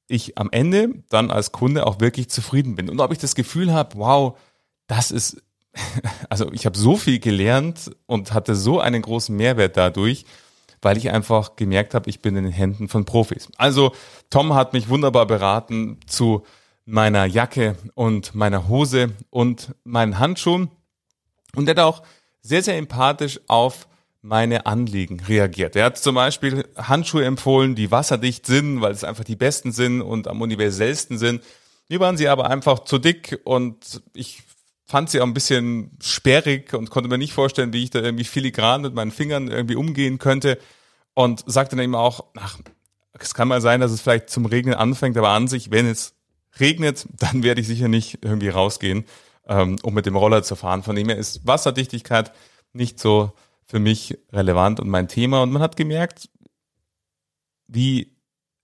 ich 0.08 0.38
am 0.38 0.50
Ende 0.50 1.02
dann 1.08 1.30
als 1.30 1.52
Kunde 1.52 1.86
auch 1.86 2.00
wirklich 2.00 2.28
zufrieden 2.28 2.76
bin 2.76 2.88
und 2.88 3.00
ob 3.00 3.12
ich 3.12 3.18
das 3.18 3.34
Gefühl 3.34 3.72
habe, 3.72 3.96
wow, 3.98 4.38
das 4.86 5.10
ist, 5.10 5.42
also 6.30 6.52
ich 6.52 6.66
habe 6.66 6.78
so 6.78 6.96
viel 6.96 7.18
gelernt 7.18 7.90
und 8.06 8.32
hatte 8.32 8.54
so 8.54 8.80
einen 8.80 9.02
großen 9.02 9.36
Mehrwert 9.36 9.76
dadurch 9.76 10.24
weil 10.82 10.96
ich 10.98 11.10
einfach 11.10 11.56
gemerkt 11.56 11.94
habe, 11.94 12.08
ich 12.08 12.20
bin 12.20 12.36
in 12.36 12.44
den 12.44 12.52
Händen 12.52 12.88
von 12.88 13.04
Profis. 13.04 13.48
Also 13.56 13.92
Tom 14.30 14.54
hat 14.54 14.72
mich 14.72 14.88
wunderbar 14.88 15.26
beraten 15.26 15.98
zu 16.06 16.44
meiner 16.84 17.24
Jacke 17.26 17.76
und 17.94 18.34
meiner 18.34 18.68
Hose 18.68 19.10
und 19.30 19.74
meinen 19.82 20.18
Handschuhen 20.18 20.70
und 21.54 21.68
er 21.68 21.72
hat 21.72 21.80
auch 21.80 22.02
sehr, 22.40 22.62
sehr 22.62 22.76
empathisch 22.76 23.40
auf 23.48 23.88
meine 24.22 24.66
Anliegen 24.66 25.20
reagiert. 25.20 25.76
Er 25.76 25.86
hat 25.86 25.98
zum 25.98 26.16
Beispiel 26.16 26.66
Handschuhe 26.76 27.24
empfohlen, 27.24 27.74
die 27.74 27.90
wasserdicht 27.90 28.46
sind, 28.46 28.80
weil 28.80 28.92
es 28.92 29.04
einfach 29.04 29.24
die 29.24 29.36
besten 29.36 29.72
sind 29.72 30.02
und 30.02 30.28
am 30.28 30.40
universellsten 30.40 31.18
sind. 31.18 31.42
Mir 31.88 32.00
waren 32.00 32.16
sie 32.16 32.28
aber 32.28 32.50
einfach 32.50 32.80
zu 32.80 32.98
dick 32.98 33.40
und 33.44 34.02
ich 34.12 34.42
fand 34.86 35.10
sie 35.10 35.20
auch 35.20 35.26
ein 35.26 35.34
bisschen 35.34 35.96
sperrig 36.00 36.72
und 36.74 36.90
konnte 36.90 37.08
mir 37.08 37.18
nicht 37.18 37.32
vorstellen, 37.32 37.72
wie 37.72 37.82
ich 37.82 37.90
da 37.90 38.00
irgendwie 38.00 38.24
filigran 38.24 38.82
mit 38.82 38.94
meinen 38.94 39.10
Fingern 39.10 39.48
irgendwie 39.48 39.76
umgehen 39.76 40.18
könnte 40.18 40.58
und 41.14 41.42
sagte 41.46 41.76
dann 41.76 41.84
eben 41.84 41.94
auch, 41.94 42.24
ach, 42.36 42.58
es 43.18 43.34
kann 43.34 43.48
mal 43.48 43.60
sein, 43.60 43.80
dass 43.80 43.90
es 43.90 44.00
vielleicht 44.00 44.30
zum 44.30 44.46
Regnen 44.46 44.74
anfängt, 44.74 45.16
aber 45.16 45.30
an 45.30 45.48
sich, 45.48 45.70
wenn 45.70 45.86
es 45.86 46.14
regnet, 46.60 47.06
dann 47.18 47.42
werde 47.42 47.60
ich 47.60 47.66
sicher 47.66 47.88
nicht 47.88 48.18
irgendwie 48.22 48.48
rausgehen, 48.48 49.04
ähm, 49.48 49.76
um 49.82 49.94
mit 49.94 50.06
dem 50.06 50.16
Roller 50.16 50.42
zu 50.42 50.56
fahren. 50.56 50.82
Von 50.82 50.96
dem 50.96 51.08
her 51.08 51.16
ist 51.16 51.46
Wasserdichtigkeit 51.46 52.32
nicht 52.72 53.00
so 53.00 53.32
für 53.66 53.78
mich 53.78 54.18
relevant 54.32 54.80
und 54.80 54.88
mein 54.88 55.08
Thema. 55.08 55.42
Und 55.42 55.52
man 55.52 55.62
hat 55.62 55.76
gemerkt, 55.76 56.28
wie 57.66 58.16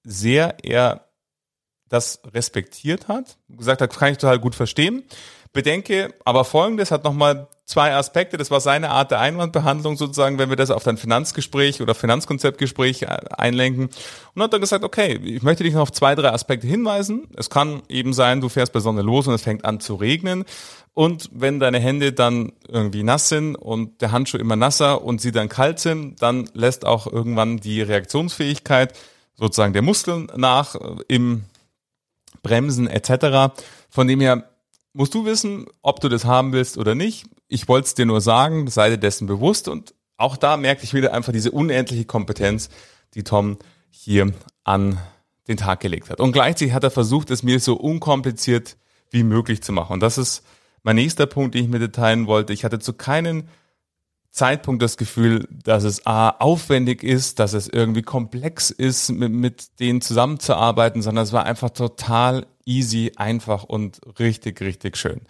sehr 0.05 0.65
er 0.65 1.09
das 1.89 2.23
respektiert 2.25 3.09
hat, 3.09 3.39
gesagt 3.49 3.83
hat, 3.83 3.97
kann 3.97 4.13
ich 4.13 4.19
total 4.19 4.39
gut 4.39 4.55
verstehen. 4.55 5.05
Bedenke 5.53 6.15
aber 6.25 6.45
folgendes, 6.45 6.91
hat 6.91 7.05
nochmal 7.05 7.49
zwei 7.67 7.95
Aspekte. 7.95 8.37
Das 8.39 8.51
war 8.51 8.61
seine 8.61 8.91
Art 8.91 9.11
der 9.11 9.21
Einwandbehandlung 9.21 9.97
sozusagen, 9.97 10.39
wenn 10.39 10.49
wir 10.49 10.57
das 10.57 10.71
auf 10.71 10.83
dein 10.83 10.97
Finanzgespräch 10.97 11.83
oder 11.83 11.95
Finanzkonzeptgespräch 11.95 13.09
einlenken. 13.09 13.91
Und 14.35 14.43
hat 14.43 14.53
dann 14.53 14.61
gesagt, 14.63 14.85
okay, 14.85 15.21
ich 15.23 15.43
möchte 15.43 15.65
dich 15.65 15.75
noch 15.75 15.83
auf 15.83 15.93
zwei, 15.93 16.15
drei 16.15 16.31
Aspekte 16.31 16.67
hinweisen. 16.67 17.29
Es 17.37 17.51
kann 17.51 17.83
eben 17.89 18.15
sein, 18.15 18.41
du 18.41 18.49
fährst 18.49 18.73
bei 18.73 18.81
Sonne 18.81 19.03
los 19.03 19.27
und 19.27 19.35
es 19.35 19.43
fängt 19.43 19.65
an 19.65 19.81
zu 19.81 19.95
regnen. 19.95 20.45
Und 20.95 21.29
wenn 21.33 21.61
deine 21.61 21.79
Hände 21.79 22.13
dann 22.13 22.53
irgendwie 22.69 23.03
nass 23.03 23.29
sind 23.29 23.55
und 23.55 24.01
der 24.01 24.13
Handschuh 24.13 24.39
immer 24.39 24.57
nasser 24.57 25.03
und 25.03 25.21
sie 25.21 25.33
dann 25.33 25.49
kalt 25.49 25.79
sind, 25.79 26.21
dann 26.23 26.49
lässt 26.53 26.85
auch 26.87 27.07
irgendwann 27.07 27.59
die 27.59 27.81
Reaktionsfähigkeit 27.81 28.93
sozusagen 29.35 29.73
der 29.73 29.83
Muskeln 29.83 30.29
nach 30.37 30.75
äh, 30.75 30.97
im 31.09 31.45
Bremsen 32.43 32.89
etc. 32.89 33.55
Von 33.89 34.09
dem 34.09 34.21
her 34.21 34.52
musst 34.93 35.15
du 35.15 35.25
wissen, 35.25 35.67
ob 35.83 36.01
du 36.01 36.09
das 36.09 36.25
haben 36.25 36.53
willst 36.53 36.79
oder 36.79 36.95
nicht. 36.95 37.27
Ich 37.49 37.69
wollte 37.69 37.87
es 37.87 37.95
dir 37.95 38.07
nur 38.07 38.21
sagen, 38.21 38.69
sei 38.69 38.91
dir 38.91 38.99
dessen 38.99 39.27
bewusst. 39.27 39.69
Und 39.69 39.95
auch 40.17 40.37
da 40.37 40.57
merkte 40.57 40.85
ich 40.85 40.95
wieder 40.95 41.13
einfach 41.13 41.33
diese 41.33 41.51
unendliche 41.51 42.05
Kompetenz, 42.05 42.69
die 43.15 43.25
Tom 43.25 43.59
hier 43.91 44.33
an 44.65 44.99
den 45.49 45.57
Tag 45.57 45.81
gelegt 45.81 46.11
hat. 46.11 46.21
Und 46.21 46.33
gleichzeitig 46.33 46.73
hat 46.73 46.85
er 46.85 46.91
versucht, 46.91 47.31
es 47.31 47.43
mir 47.43 47.59
so 47.61 47.75
unkompliziert 47.75 48.77
wie 49.11 49.25
möglich 49.25 49.63
zu 49.63 49.73
machen. 49.73 49.95
Und 49.95 50.01
das 50.01 50.19
ist 50.19 50.43
mein 50.83 50.97
nächster 50.97 51.27
Punkt, 51.27 51.55
den 51.55 51.65
ich 51.65 51.71
mit 51.71 51.83
dir 51.83 51.93
teilen 51.93 52.27
wollte. 52.27 52.53
Ich 52.53 52.65
hatte 52.65 52.79
zu 52.79 52.93
keinen 52.93 53.49
Zeitpunkt 54.31 54.83
das 54.83 54.97
Gefühl, 54.97 55.47
dass 55.51 55.85
es 55.85 56.07
A, 56.07 56.31
aufwendig 56.31 57.03
ist, 57.03 57.39
dass 57.39 57.53
es 57.53 57.69
irgendwie 57.69 58.03
komplex 58.03 58.71
ist, 58.71 59.11
mit, 59.11 59.31
mit 59.31 59.79
denen 59.79 60.01
zusammenzuarbeiten, 60.01 61.03
sondern 61.03 61.25
es 61.25 61.33
war 61.33 61.45
einfach 61.45 61.71
total 61.71 62.47
easy, 62.67 63.13
einfach 63.17 63.65
und 63.65 64.01
richtig, 64.19 64.61
richtig 64.61 64.97
schön. 64.97 65.23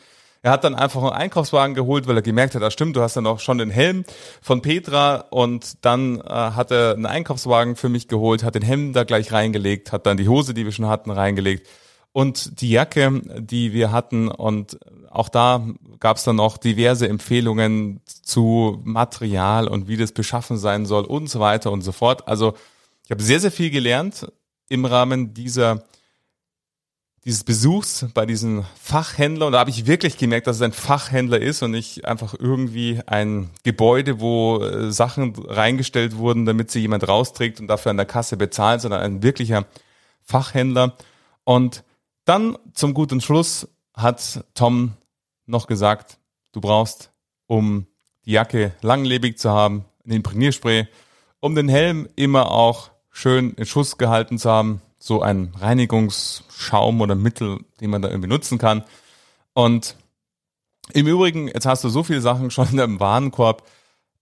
Er 0.44 0.50
hat 0.50 0.64
dann 0.64 0.74
einfach 0.74 1.02
einen 1.02 1.12
Einkaufswagen 1.12 1.76
geholt, 1.76 2.08
weil 2.08 2.16
er 2.16 2.22
gemerkt 2.22 2.56
hat, 2.56 2.62
ah 2.62 2.70
stimmt, 2.70 2.96
du 2.96 3.00
hast 3.00 3.14
ja 3.14 3.22
noch 3.22 3.38
schon 3.38 3.58
den 3.58 3.70
Helm 3.70 4.04
von 4.40 4.60
Petra 4.60 5.26
und 5.30 5.84
dann 5.84 6.20
äh, 6.20 6.24
hat 6.24 6.72
er 6.72 6.94
einen 6.94 7.06
Einkaufswagen 7.06 7.76
für 7.76 7.88
mich 7.88 8.08
geholt, 8.08 8.42
hat 8.42 8.56
den 8.56 8.62
Helm 8.62 8.92
da 8.92 9.04
gleich 9.04 9.32
reingelegt, 9.32 9.92
hat 9.92 10.04
dann 10.04 10.16
die 10.16 10.28
Hose, 10.28 10.52
die 10.52 10.64
wir 10.64 10.72
schon 10.72 10.88
hatten, 10.88 11.12
reingelegt 11.12 11.68
und 12.12 12.60
die 12.60 12.70
Jacke, 12.70 13.22
die 13.38 13.72
wir 13.72 13.90
hatten. 13.90 14.28
Und 14.28 14.78
auch 15.10 15.28
da 15.28 15.66
gab 15.98 16.16
es 16.16 16.24
dann 16.24 16.36
noch 16.36 16.58
diverse 16.58 17.08
Empfehlungen 17.08 18.00
zu 18.04 18.80
Material 18.84 19.68
und 19.68 19.88
wie 19.88 19.96
das 19.96 20.12
beschaffen 20.12 20.58
sein 20.58 20.86
soll 20.86 21.04
und 21.04 21.28
so 21.28 21.40
weiter 21.40 21.72
und 21.72 21.82
so 21.82 21.92
fort. 21.92 22.28
Also 22.28 22.54
ich 23.04 23.10
habe 23.10 23.22
sehr, 23.22 23.40
sehr 23.40 23.52
viel 23.52 23.70
gelernt 23.70 24.30
im 24.68 24.84
Rahmen 24.84 25.34
dieser 25.34 25.84
dieses 27.24 27.44
Besuchs 27.44 28.06
bei 28.14 28.26
diesen 28.26 28.64
Fachhändler 28.80 29.46
und 29.46 29.52
da 29.52 29.60
habe 29.60 29.70
ich 29.70 29.86
wirklich 29.86 30.18
gemerkt, 30.18 30.48
dass 30.48 30.56
es 30.56 30.62
ein 30.62 30.72
Fachhändler 30.72 31.40
ist 31.40 31.62
und 31.62 31.70
nicht 31.70 32.04
einfach 32.04 32.34
irgendwie 32.36 33.00
ein 33.06 33.50
Gebäude, 33.62 34.20
wo 34.20 34.60
äh, 34.60 34.90
Sachen 34.90 35.34
reingestellt 35.36 36.16
wurden, 36.16 36.46
damit 36.46 36.70
sie 36.72 36.80
jemand 36.80 37.06
rausträgt 37.06 37.60
und 37.60 37.68
dafür 37.68 37.90
an 37.90 37.96
der 37.96 38.06
Kasse 38.06 38.36
bezahlt, 38.36 38.80
sondern 38.80 39.02
ein 39.02 39.22
wirklicher 39.22 39.66
Fachhändler. 40.22 40.96
Und 41.44 41.84
dann 42.24 42.58
zum 42.74 42.92
guten 42.92 43.20
Schluss 43.20 43.68
hat 43.94 44.44
Tom 44.54 44.94
noch 45.46 45.68
gesagt, 45.68 46.18
du 46.52 46.60
brauchst, 46.60 47.12
um 47.46 47.86
die 48.24 48.32
Jacke 48.32 48.72
langlebig 48.80 49.38
zu 49.38 49.50
haben, 49.50 49.84
ein 50.04 50.12
Imprägnierspray, 50.12 50.88
um 51.38 51.54
den 51.54 51.68
Helm 51.68 52.08
immer 52.16 52.50
auch 52.50 52.90
schön 53.10 53.52
in 53.54 53.66
Schuss 53.66 53.98
gehalten 53.98 54.38
zu 54.38 54.50
haben, 54.50 54.80
so 55.02 55.20
ein 55.20 55.52
Reinigungsschaum 55.58 57.00
oder 57.00 57.16
Mittel, 57.16 57.58
den 57.80 57.90
man 57.90 58.02
da 58.02 58.08
irgendwie 58.08 58.28
nutzen 58.28 58.56
kann. 58.56 58.84
Und 59.52 59.96
im 60.92 61.08
Übrigen, 61.08 61.48
jetzt 61.48 61.66
hast 61.66 61.82
du 61.82 61.88
so 61.88 62.04
viele 62.04 62.20
Sachen 62.20 62.52
schon 62.52 62.68
in 62.68 62.76
deinem 62.76 63.00
Warenkorb. 63.00 63.68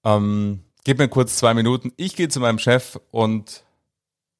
Ähm, 0.04 0.60
gib 0.84 0.98
mir 0.98 1.08
kurz 1.08 1.36
zwei 1.36 1.52
Minuten. 1.52 1.92
Ich 1.98 2.16
gehe 2.16 2.30
zu 2.30 2.40
meinem 2.40 2.58
Chef 2.58 2.98
und 3.10 3.62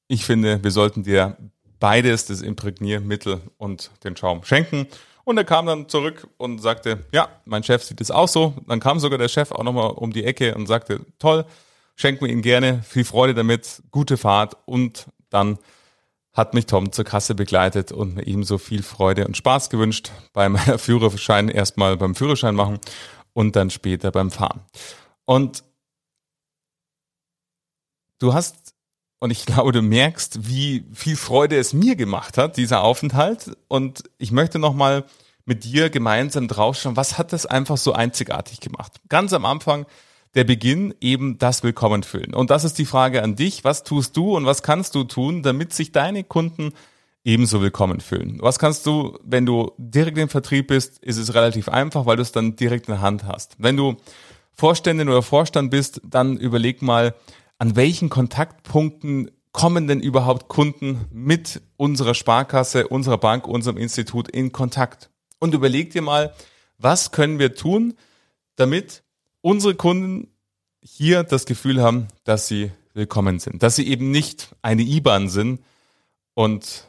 ich 0.09 0.25
finde, 0.25 0.65
wir 0.65 0.71
sollten 0.71 1.03
dir 1.03 1.37
beides, 1.79 2.25
das 2.25 2.41
Imprägniermittel 2.41 3.43
und 3.59 3.91
den 4.03 4.17
Schaum 4.17 4.43
schenken. 4.43 4.87
Und 5.25 5.37
er 5.37 5.45
kam 5.45 5.67
dann 5.67 5.91
zurück 5.91 6.27
und 6.39 6.63
sagte, 6.63 7.05
ja, 7.13 7.29
mein 7.45 7.65
Chef 7.65 7.85
sieht 7.85 8.01
es 8.01 8.11
auch 8.11 8.29
so. 8.29 8.55
Dann 8.67 8.81
kam 8.81 8.99
sogar 8.99 9.19
der 9.19 9.29
Chef 9.29 9.53
auch 9.53 9.63
nochmal 9.63 9.91
um 9.91 10.11
die 10.11 10.25
Ecke 10.25 10.55
und 10.55 10.67
sagte, 10.67 11.05
toll, 11.19 11.45
schenken 11.97 12.25
wir 12.25 12.33
ihn 12.33 12.41
gerne, 12.41 12.83
viel 12.83 13.05
Freude 13.05 13.35
damit, 13.35 13.83
gute 13.91 14.17
Fahrt. 14.17 14.57
Und 14.65 15.07
dann 15.29 15.59
hat 16.41 16.55
mich 16.55 16.65
Tom 16.65 16.91
zur 16.91 17.05
Kasse 17.05 17.35
begleitet 17.35 17.93
und 17.93 18.15
mir 18.15 18.27
ebenso 18.27 18.57
viel 18.57 18.83
Freude 18.83 19.27
und 19.27 19.37
Spaß 19.37 19.69
gewünscht 19.69 20.11
beim 20.33 20.57
Führerschein, 20.79 21.51
erstmal 21.51 21.99
beim 21.99 22.15
Führerschein 22.15 22.55
machen 22.55 22.79
und 23.35 23.57
dann 23.57 23.69
später 23.69 24.11
beim 24.11 24.31
Fahren. 24.31 24.63
Und 25.27 25.63
du 28.19 28.33
hast 28.33 28.75
und 29.21 29.31
ich 29.31 29.45
glaube, 29.47 29.73
du 29.73 29.83
merkst, 29.83 30.49
wie 30.49 30.87
viel 30.95 31.17
Freude 31.17 31.59
es 31.59 31.75
mir 31.75 31.95
gemacht 31.95 32.39
hat, 32.39 32.57
dieser 32.57 32.83
Aufenthalt. 32.83 33.55
Und 33.69 34.05
ich 34.17 34.33
möchte 34.33 34.59
nochmal 34.59 35.05
mit 35.45 35.65
dir 35.65 35.91
gemeinsam 35.91 36.49
draufschauen, 36.49 36.97
was 36.97 37.19
hat 37.19 37.35
das 37.35 37.45
einfach 37.45 37.77
so 37.77 37.93
einzigartig 37.93 38.61
gemacht? 38.61 39.01
Ganz 39.11 39.35
am 39.35 39.45
Anfang 39.45 39.85
der 40.35 40.45
Beginn 40.45 40.95
eben 41.01 41.39
das 41.39 41.63
Willkommen 41.63 42.03
fühlen. 42.03 42.35
Und 42.35 42.51
das 42.51 42.65
ist 42.65 42.79
die 42.79 42.85
Frage 42.85 43.23
an 43.23 43.37
dich. 43.37 43.65
Was 43.65 43.83
tust 43.83 44.17
du 44.17 44.37
und 44.37 44.47
was 44.47 44.63
kannst 44.63 44.95
du 44.95 45.05
tun, 45.05 45.43
damit 45.43 45.73
sich 45.73 45.93
deine 45.93 46.23
Kunden 46.23 46.73
ebenso 47.25 47.61
willkommen 47.61 48.01
fühlen? 48.01 48.39
Was 48.41 48.59
kannst 48.59 48.87
du, 48.87 49.19
wenn 49.25 49.45
du 49.45 49.73
direkt 49.77 50.19
im 50.19 50.29
Vertrieb 50.29 50.69
bist, 50.69 50.99
ist 50.99 51.17
es 51.17 51.35
relativ 51.35 51.69
einfach, 51.69 52.07
weil 52.07 52.17
du 52.17 52.23
es 52.23 52.33
dann 52.33 52.57
direkt 52.57 52.89
in 52.89 52.95
der 52.95 53.03
Hand 53.03 53.25
hast. 53.25 53.57
Wenn 53.59 53.77
du 53.77 53.97
Vorständin 54.53 55.09
oder 55.09 55.23
Vorstand 55.23 55.71
bist, 55.71 56.01
dann 56.05 56.37
überleg 56.37 56.81
mal, 56.83 57.15
an 57.59 57.77
welchen 57.77 58.09
Kontaktpunkten 58.09 59.31
kommen 59.53 59.89
denn 59.89 60.01
überhaupt 60.01 60.49
Kunden 60.49 61.07
mit 61.11 61.61
unserer 61.77 62.15
Sparkasse, 62.15 62.87
unserer 62.87 63.19
Bank, 63.19 63.49
unserem 63.49 63.77
Institut 63.77 64.29
in 64.29 64.53
Kontakt? 64.53 65.11
Und 65.41 65.55
überleg 65.55 65.91
dir 65.91 66.03
mal, 66.03 66.35
was 66.79 67.11
können 67.11 67.39
wir 67.39 67.55
tun, 67.55 67.95
damit 68.57 69.03
unsere 69.43 69.75
Kunden 69.75 70.29
hier 70.83 71.23
das 71.25 71.47
Gefühl 71.47 71.83
haben, 71.83 72.09
dass 72.25 72.49
sie 72.49 72.73
willkommen 72.95 73.39
sind, 73.39 73.63
dass 73.63 73.77
sie 73.77 73.87
eben 73.87 74.11
nicht 74.11 74.55
eine 74.63 74.83
IBAN 74.83 75.29
sind 75.29 75.61
und 76.35 76.87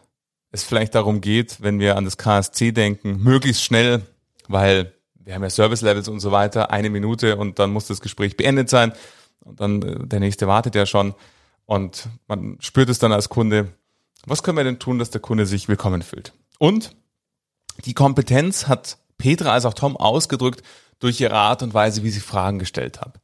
es 0.51 0.63
vielleicht 0.63 0.95
darum 0.95 1.21
geht, 1.21 1.61
wenn 1.61 1.79
wir 1.79 1.97
an 1.97 2.05
das 2.05 2.17
KSC 2.17 2.71
denken, 2.71 3.21
möglichst 3.21 3.63
schnell, 3.63 4.01
weil 4.47 4.93
wir 5.15 5.35
haben 5.35 5.43
ja 5.43 5.49
Service 5.49 5.81
Levels 5.81 6.07
und 6.07 6.19
so 6.19 6.31
weiter, 6.31 6.71
eine 6.71 6.89
Minute 6.89 7.37
und 7.37 7.59
dann 7.59 7.71
muss 7.71 7.87
das 7.87 8.01
Gespräch 8.01 8.37
beendet 8.37 8.69
sein 8.69 8.93
und 9.39 9.59
dann 9.59 9.81
äh, 9.81 10.07
der 10.07 10.19
nächste 10.19 10.47
wartet 10.47 10.75
ja 10.75 10.85
schon. 10.85 11.13
Und 11.65 12.09
man 12.27 12.57
spürt 12.59 12.89
es 12.89 12.99
dann 12.99 13.11
als 13.11 13.29
Kunde, 13.29 13.71
was 14.25 14.43
können 14.43 14.57
wir 14.57 14.63
denn 14.63 14.79
tun, 14.79 14.99
dass 14.99 15.09
der 15.09 15.21
Kunde 15.21 15.45
sich 15.45 15.67
willkommen 15.67 16.01
fühlt? 16.01 16.33
Und 16.59 16.95
die 17.85 17.93
Kompetenz 17.93 18.67
hat 18.67 18.97
Petra 19.17 19.53
als 19.53 19.65
auch 19.65 19.73
Tom 19.73 19.95
ausgedrückt 19.95 20.63
durch 21.01 21.19
ihre 21.19 21.35
Art 21.35 21.61
und 21.63 21.73
Weise, 21.73 22.03
wie 22.03 22.09
sie 22.09 22.21
Fragen 22.21 22.59
gestellt 22.59 23.01
haben. 23.01 23.19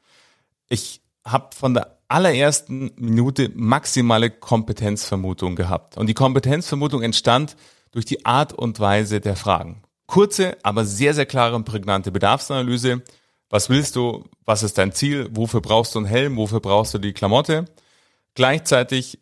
Ich 0.67 1.01
habe 1.25 1.55
von 1.55 1.73
der 1.73 1.97
allerersten 2.09 2.91
Minute 2.97 3.51
maximale 3.53 4.29
Kompetenzvermutung 4.29 5.55
gehabt. 5.55 5.97
Und 5.97 6.07
die 6.07 6.13
Kompetenzvermutung 6.13 7.01
entstand 7.03 7.55
durch 7.91 8.05
die 8.05 8.25
Art 8.25 8.51
und 8.51 8.79
Weise 8.79 9.21
der 9.21 9.35
Fragen. 9.35 9.83
Kurze, 10.07 10.57
aber 10.63 10.85
sehr, 10.85 11.13
sehr 11.13 11.25
klare 11.25 11.55
und 11.55 11.65
prägnante 11.65 12.11
Bedarfsanalyse, 12.11 13.01
was 13.49 13.69
willst 13.69 13.95
du? 13.95 14.25
Was 14.45 14.63
ist 14.63 14.77
dein 14.77 14.91
Ziel? 14.91 15.29
Wofür 15.31 15.61
brauchst 15.61 15.95
du 15.95 15.99
einen 15.99 16.07
Helm? 16.07 16.35
Wofür 16.35 16.59
brauchst 16.59 16.93
du 16.93 16.97
die 16.97 17.13
Klamotte? 17.13 17.65
Gleichzeitig 18.33 19.19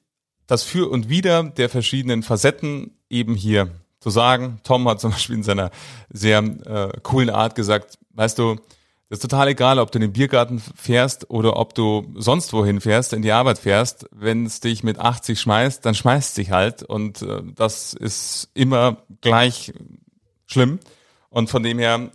das 0.47 0.63
Für 0.63 0.89
und 0.89 1.09
Wider 1.09 1.43
der 1.43 1.69
verschiedenen 1.69 2.23
Facetten 2.23 2.97
eben 3.09 3.35
hier 3.35 3.69
zu 4.05 4.11
sagen. 4.11 4.59
Tom 4.63 4.87
hat 4.87 5.01
zum 5.01 5.09
Beispiel 5.09 5.35
in 5.35 5.41
seiner 5.41 5.71
sehr 6.11 6.37
äh, 6.37 6.91
coolen 7.01 7.31
Art 7.31 7.55
gesagt, 7.55 7.97
weißt 8.13 8.37
du, 8.37 8.57
Das 9.09 9.17
ist 9.17 9.21
total 9.23 9.47
egal, 9.47 9.79
ob 9.79 9.91
du 9.91 9.97
in 9.97 10.03
den 10.03 10.13
Biergarten 10.13 10.59
fährst 10.59 11.31
oder 11.31 11.57
ob 11.57 11.73
du 11.73 12.13
sonst 12.13 12.53
wohin 12.53 12.81
fährst, 12.81 13.13
in 13.13 13.23
die 13.23 13.31
Arbeit 13.31 13.57
fährst. 13.57 14.05
Wenn 14.11 14.45
es 14.45 14.59
dich 14.59 14.83
mit 14.83 14.99
80 14.99 15.39
schmeißt, 15.39 15.83
dann 15.83 15.95
schmeißt 15.95 16.29
es 16.29 16.33
dich 16.35 16.51
halt. 16.51 16.83
Und 16.83 17.23
äh, 17.23 17.41
das 17.55 17.95
ist 17.95 18.51
immer 18.53 18.97
gleich 19.21 19.73
schlimm. 20.45 20.79
Und 21.31 21.49
von 21.49 21.63
dem 21.63 21.79
her 21.79 22.11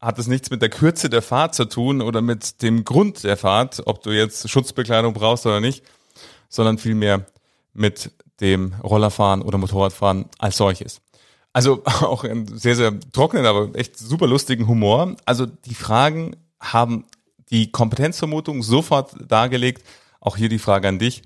hat 0.00 0.18
es 0.18 0.26
nichts 0.26 0.50
mit 0.50 0.62
der 0.62 0.68
Kürze 0.68 1.08
der 1.08 1.22
Fahrt 1.22 1.54
zu 1.54 1.64
tun 1.66 2.02
oder 2.02 2.22
mit 2.22 2.60
dem 2.60 2.82
Grund 2.82 3.22
der 3.22 3.36
Fahrt, 3.36 3.82
ob 3.86 4.02
du 4.02 4.10
jetzt 4.10 4.50
Schutzbekleidung 4.50 5.14
brauchst 5.14 5.46
oder 5.46 5.60
nicht, 5.60 5.84
sondern 6.48 6.78
vielmehr 6.78 7.24
mit 7.72 8.10
dem 8.40 8.74
Rollerfahren 8.82 9.42
oder 9.42 9.58
Motorradfahren 9.58 10.26
als 10.38 10.56
solches. 10.56 11.00
Also 11.52 11.82
auch 11.84 12.24
ein 12.24 12.46
sehr, 12.46 12.76
sehr 12.76 12.98
trockenen, 13.12 13.46
aber 13.46 13.74
echt 13.74 13.98
super 13.98 14.26
lustigen 14.26 14.68
Humor. 14.68 15.16
Also 15.24 15.46
die 15.46 15.74
Fragen 15.74 16.36
haben 16.60 17.04
die 17.50 17.70
Kompetenzvermutung 17.70 18.62
sofort 18.62 19.14
dargelegt. 19.26 19.84
Auch 20.20 20.36
hier 20.36 20.48
die 20.48 20.58
Frage 20.58 20.88
an 20.88 20.98
dich. 20.98 21.22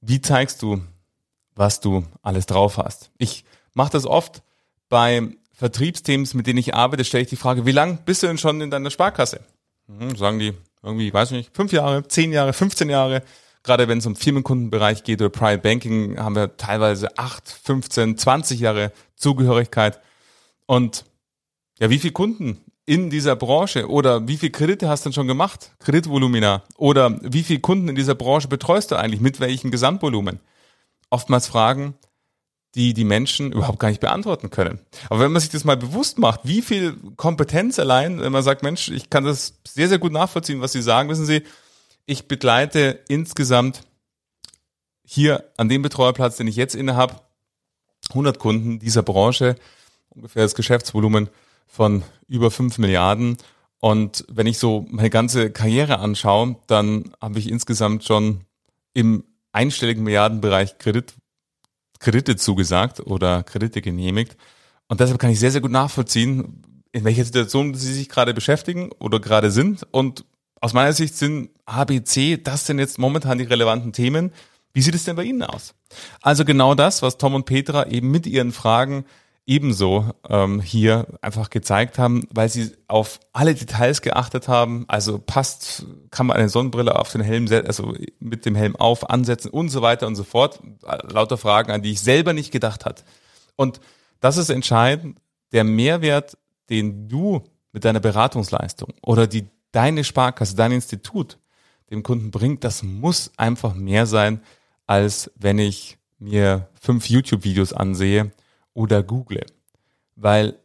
Wie 0.00 0.20
zeigst 0.20 0.62
du, 0.62 0.82
was 1.54 1.80
du 1.80 2.04
alles 2.22 2.46
drauf 2.46 2.76
hast? 2.76 3.10
Ich 3.18 3.44
mache 3.72 3.92
das 3.92 4.06
oft 4.06 4.42
bei 4.88 5.30
Vertriebsteams, 5.52 6.34
mit 6.34 6.46
denen 6.46 6.58
ich 6.58 6.74
arbeite, 6.74 7.04
stelle 7.04 7.22
ich 7.22 7.30
die 7.30 7.36
Frage, 7.36 7.64
wie 7.64 7.72
lang 7.72 8.04
bist 8.04 8.22
du 8.22 8.26
denn 8.26 8.38
schon 8.38 8.60
in 8.60 8.70
deiner 8.70 8.90
Sparkasse? 8.90 9.40
Mhm, 9.86 10.16
sagen 10.16 10.38
die 10.38 10.52
irgendwie, 10.82 11.12
weiß 11.12 11.30
ich 11.30 11.36
nicht, 11.38 11.56
fünf 11.56 11.72
Jahre, 11.72 12.06
zehn 12.06 12.32
Jahre, 12.32 12.52
15 12.52 12.90
Jahre. 12.90 13.22
Gerade 13.64 13.88
wenn 13.88 13.98
es 13.98 14.06
um 14.06 14.14
Firmenkundenbereich 14.14 15.04
geht 15.04 15.20
oder 15.20 15.30
Private 15.30 15.62
Banking, 15.62 16.18
haben 16.18 16.36
wir 16.36 16.56
teilweise 16.56 17.18
acht, 17.18 17.48
15, 17.48 18.18
20 18.18 18.60
Jahre 18.60 18.92
Zugehörigkeit. 19.16 20.00
Und 20.66 21.04
ja, 21.80 21.90
wie 21.90 21.98
viele 21.98 22.12
Kunden 22.12 22.60
in 22.86 23.08
dieser 23.08 23.36
Branche 23.36 23.88
oder 23.88 24.28
wie 24.28 24.36
viele 24.36 24.52
Kredite 24.52 24.88
hast 24.88 25.04
du 25.04 25.08
denn 25.08 25.14
schon 25.14 25.26
gemacht? 25.26 25.72
Kreditvolumina. 25.80 26.62
Oder 26.76 27.18
wie 27.22 27.42
viele 27.42 27.60
Kunden 27.60 27.88
in 27.88 27.94
dieser 27.94 28.14
Branche 28.14 28.48
betreust 28.48 28.90
du 28.90 28.96
eigentlich? 28.96 29.22
Mit 29.22 29.40
welchem 29.40 29.70
Gesamtvolumen? 29.70 30.40
Oftmals 31.08 31.46
Fragen, 31.46 31.94
die 32.74 32.92
die 32.92 33.04
Menschen 33.04 33.52
überhaupt 33.52 33.78
gar 33.78 33.88
nicht 33.88 34.00
beantworten 34.00 34.50
können. 34.50 34.80
Aber 35.08 35.20
wenn 35.20 35.32
man 35.32 35.40
sich 35.40 35.50
das 35.50 35.64
mal 35.64 35.76
bewusst 35.76 36.18
macht, 36.18 36.40
wie 36.44 36.60
viel 36.60 36.96
Kompetenz 37.16 37.78
allein, 37.78 38.20
wenn 38.20 38.32
man 38.32 38.42
sagt, 38.42 38.62
Mensch, 38.62 38.90
ich 38.90 39.08
kann 39.08 39.24
das 39.24 39.54
sehr, 39.66 39.88
sehr 39.88 39.98
gut 39.98 40.12
nachvollziehen, 40.12 40.60
was 40.60 40.72
Sie 40.72 40.82
sagen, 40.82 41.08
wissen 41.08 41.24
Sie, 41.24 41.42
ich 42.06 42.28
begleite 42.28 43.00
insgesamt 43.08 43.82
hier 45.04 45.44
an 45.56 45.68
dem 45.68 45.82
Betreuerplatz, 45.82 46.36
den 46.36 46.46
ich 46.46 46.56
jetzt 46.56 46.74
innehabe, 46.74 47.20
100 48.10 48.38
Kunden 48.38 48.78
dieser 48.78 49.02
Branche, 49.02 49.56
ungefähr 50.10 50.42
das 50.42 50.54
Geschäftsvolumen 50.54 51.28
von 51.66 52.02
über 52.28 52.50
5 52.50 52.78
Milliarden. 52.78 53.36
Und 53.80 54.24
wenn 54.28 54.46
ich 54.46 54.58
so 54.58 54.86
meine 54.90 55.10
ganze 55.10 55.50
Karriere 55.50 55.98
anschaue, 55.98 56.56
dann 56.66 57.12
habe 57.20 57.38
ich 57.38 57.50
insgesamt 57.50 58.04
schon 58.04 58.44
im 58.92 59.24
einstelligen 59.52 60.04
Milliardenbereich 60.04 60.78
Kredit 60.78 61.14
Kredite 62.00 62.36
zugesagt 62.36 63.00
oder 63.00 63.42
Kredite 63.42 63.80
genehmigt. 63.80 64.36
Und 64.88 65.00
deshalb 65.00 65.18
kann 65.18 65.30
ich 65.30 65.40
sehr, 65.40 65.50
sehr 65.50 65.62
gut 65.62 65.70
nachvollziehen, 65.70 66.82
in 66.92 67.04
welcher 67.04 67.24
Situation 67.24 67.74
sie 67.74 67.94
sich 67.94 68.08
gerade 68.08 68.34
beschäftigen 68.34 68.90
oder 68.98 69.20
gerade 69.20 69.50
sind. 69.50 69.86
Und 69.90 70.26
aus 70.64 70.72
meiner 70.72 70.94
Sicht 70.94 71.14
sind 71.14 71.50
ABC 71.66 72.38
das 72.38 72.64
denn 72.64 72.78
jetzt 72.78 72.98
momentan 72.98 73.36
die 73.36 73.44
relevanten 73.44 73.92
Themen. 73.92 74.32
Wie 74.72 74.80
sieht 74.80 74.94
es 74.94 75.04
denn 75.04 75.14
bei 75.14 75.24
Ihnen 75.24 75.42
aus? 75.42 75.74
Also 76.22 76.46
genau 76.46 76.74
das, 76.74 77.02
was 77.02 77.18
Tom 77.18 77.34
und 77.34 77.44
Petra 77.44 77.86
eben 77.88 78.10
mit 78.10 78.26
ihren 78.26 78.50
Fragen 78.50 79.04
ebenso 79.44 80.10
ähm, 80.26 80.62
hier 80.62 81.06
einfach 81.20 81.50
gezeigt 81.50 81.98
haben, 81.98 82.26
weil 82.30 82.48
sie 82.48 82.72
auf 82.88 83.20
alle 83.34 83.54
Details 83.54 84.00
geachtet 84.00 84.48
haben. 84.48 84.86
Also 84.88 85.18
passt, 85.18 85.84
kann 86.10 86.28
man 86.28 86.38
eine 86.38 86.48
Sonnenbrille 86.48 86.98
auf 86.98 87.12
den 87.12 87.20
Helm, 87.20 87.46
also 87.66 87.94
mit 88.18 88.46
dem 88.46 88.54
Helm 88.54 88.74
auf, 88.74 89.10
ansetzen 89.10 89.50
und 89.50 89.68
so 89.68 89.82
weiter 89.82 90.06
und 90.06 90.16
so 90.16 90.24
fort. 90.24 90.60
Lauter 91.02 91.36
Fragen, 91.36 91.72
an 91.72 91.82
die 91.82 91.92
ich 91.92 92.00
selber 92.00 92.32
nicht 92.32 92.52
gedacht 92.52 92.86
hat. 92.86 93.04
Und 93.54 93.80
das 94.20 94.38
ist 94.38 94.48
entscheidend. 94.48 95.18
Der 95.52 95.64
Mehrwert, 95.64 96.38
den 96.70 97.06
du 97.06 97.44
mit 97.72 97.84
deiner 97.84 98.00
Beratungsleistung 98.00 98.94
oder 99.02 99.26
die 99.26 99.46
deine 99.74 100.04
Sparkasse, 100.04 100.56
dein 100.56 100.72
Institut 100.72 101.38
dem 101.90 102.02
Kunden 102.02 102.30
bringt, 102.30 102.64
das 102.64 102.82
muss 102.82 103.32
einfach 103.36 103.74
mehr 103.74 104.06
sein, 104.06 104.40
als 104.86 105.30
wenn 105.36 105.58
ich 105.58 105.98
mir 106.18 106.68
fünf 106.80 107.08
YouTube-Videos 107.08 107.72
ansehe 107.72 108.32
oder 108.72 109.02
google. 109.02 109.44
Weil 110.16 110.58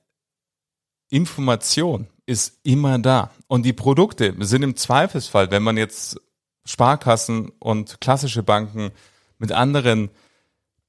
Information 1.09 2.07
ist 2.25 2.59
immer 2.63 2.99
da. 2.99 3.31
Und 3.47 3.63
die 3.63 3.73
Produkte 3.73 4.35
sind 4.39 4.63
im 4.63 4.75
Zweifelsfall, 4.75 5.51
wenn 5.51 5.63
man 5.63 5.77
jetzt 5.77 6.19
Sparkassen 6.65 7.51
und 7.59 7.99
klassische 7.99 8.43
Banken 8.43 8.91
mit 9.39 9.51
anderen 9.51 10.09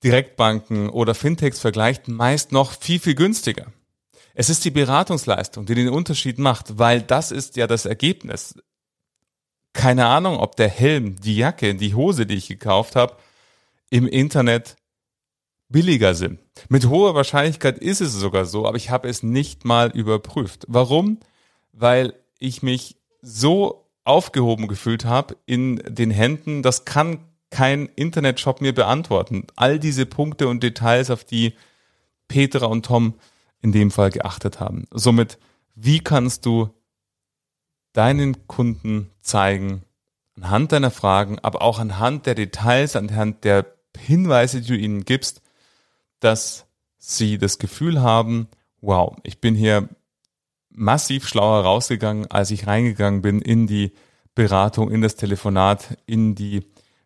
Direktbanken 0.04 0.90
oder 0.90 1.14
Fintechs 1.14 1.59
vergleicht, 1.59 2.09
meist 2.09 2.52
noch 2.52 2.72
viel, 2.72 2.98
viel 2.98 3.14
günstiger. 3.14 3.66
Es 4.34 4.48
ist 4.48 4.64
die 4.64 4.70
Beratungsleistung, 4.70 5.66
die 5.66 5.74
den 5.74 5.88
Unterschied 5.88 6.38
macht, 6.38 6.78
weil 6.78 7.02
das 7.02 7.30
ist 7.30 7.56
ja 7.56 7.66
das 7.66 7.86
Ergebnis. 7.86 8.54
Keine 9.72 10.06
Ahnung, 10.06 10.38
ob 10.38 10.56
der 10.56 10.68
Helm, 10.68 11.20
die 11.20 11.36
Jacke, 11.36 11.74
die 11.74 11.94
Hose, 11.94 12.26
die 12.26 12.36
ich 12.36 12.48
gekauft 12.48 12.96
habe, 12.96 13.16
im 13.90 14.06
Internet 14.06 14.76
billiger 15.68 16.14
sind. 16.14 16.40
Mit 16.68 16.88
hoher 16.88 17.14
Wahrscheinlichkeit 17.14 17.78
ist 17.78 18.00
es 18.00 18.12
sogar 18.12 18.44
so, 18.44 18.66
aber 18.66 18.76
ich 18.76 18.90
habe 18.90 19.08
es 19.08 19.22
nicht 19.22 19.64
mal 19.64 19.90
überprüft. 19.90 20.64
Warum? 20.68 21.18
Weil 21.72 22.14
ich 22.38 22.62
mich 22.62 22.96
so 23.22 23.86
aufgehoben 24.04 24.66
gefühlt 24.66 25.04
habe 25.04 25.36
in 25.46 25.76
den 25.86 26.10
Händen, 26.10 26.62
das 26.62 26.84
kann 26.84 27.20
kein 27.50 27.86
Internetshop 27.96 28.60
mir 28.60 28.74
beantworten. 28.74 29.46
All 29.56 29.78
diese 29.78 30.06
Punkte 30.06 30.48
und 30.48 30.62
Details, 30.62 31.10
auf 31.10 31.24
die 31.24 31.54
Petra 32.28 32.66
und 32.66 32.86
Tom 32.86 33.14
in 33.62 33.72
dem 33.72 33.90
Fall 33.90 34.10
geachtet 34.10 34.60
haben. 34.60 34.86
Somit, 34.90 35.38
wie 35.74 36.00
kannst 36.00 36.46
du 36.46 36.70
deinen 37.92 38.46
Kunden 38.46 39.10
zeigen, 39.20 39.82
anhand 40.36 40.72
deiner 40.72 40.90
Fragen, 40.90 41.38
aber 41.40 41.62
auch 41.62 41.78
anhand 41.78 42.26
der 42.26 42.34
Details, 42.34 42.96
anhand 42.96 43.44
der 43.44 43.66
Hinweise, 43.96 44.60
die 44.60 44.68
du 44.68 44.76
ihnen 44.76 45.04
gibst, 45.04 45.42
dass 46.20 46.66
sie 46.98 47.38
das 47.38 47.58
Gefühl 47.58 48.00
haben, 48.00 48.48
wow, 48.80 49.16
ich 49.22 49.40
bin 49.40 49.54
hier 49.54 49.88
massiv 50.70 51.26
schlauer 51.26 51.64
rausgegangen, 51.64 52.30
als 52.30 52.50
ich 52.50 52.66
reingegangen 52.66 53.22
bin 53.22 53.42
in 53.42 53.66
die 53.66 53.92
Beratung, 54.34 54.90
in 54.90 55.02
das 55.02 55.16
Telefonat, 55.16 55.98
in 56.06 56.34
die 56.34 56.64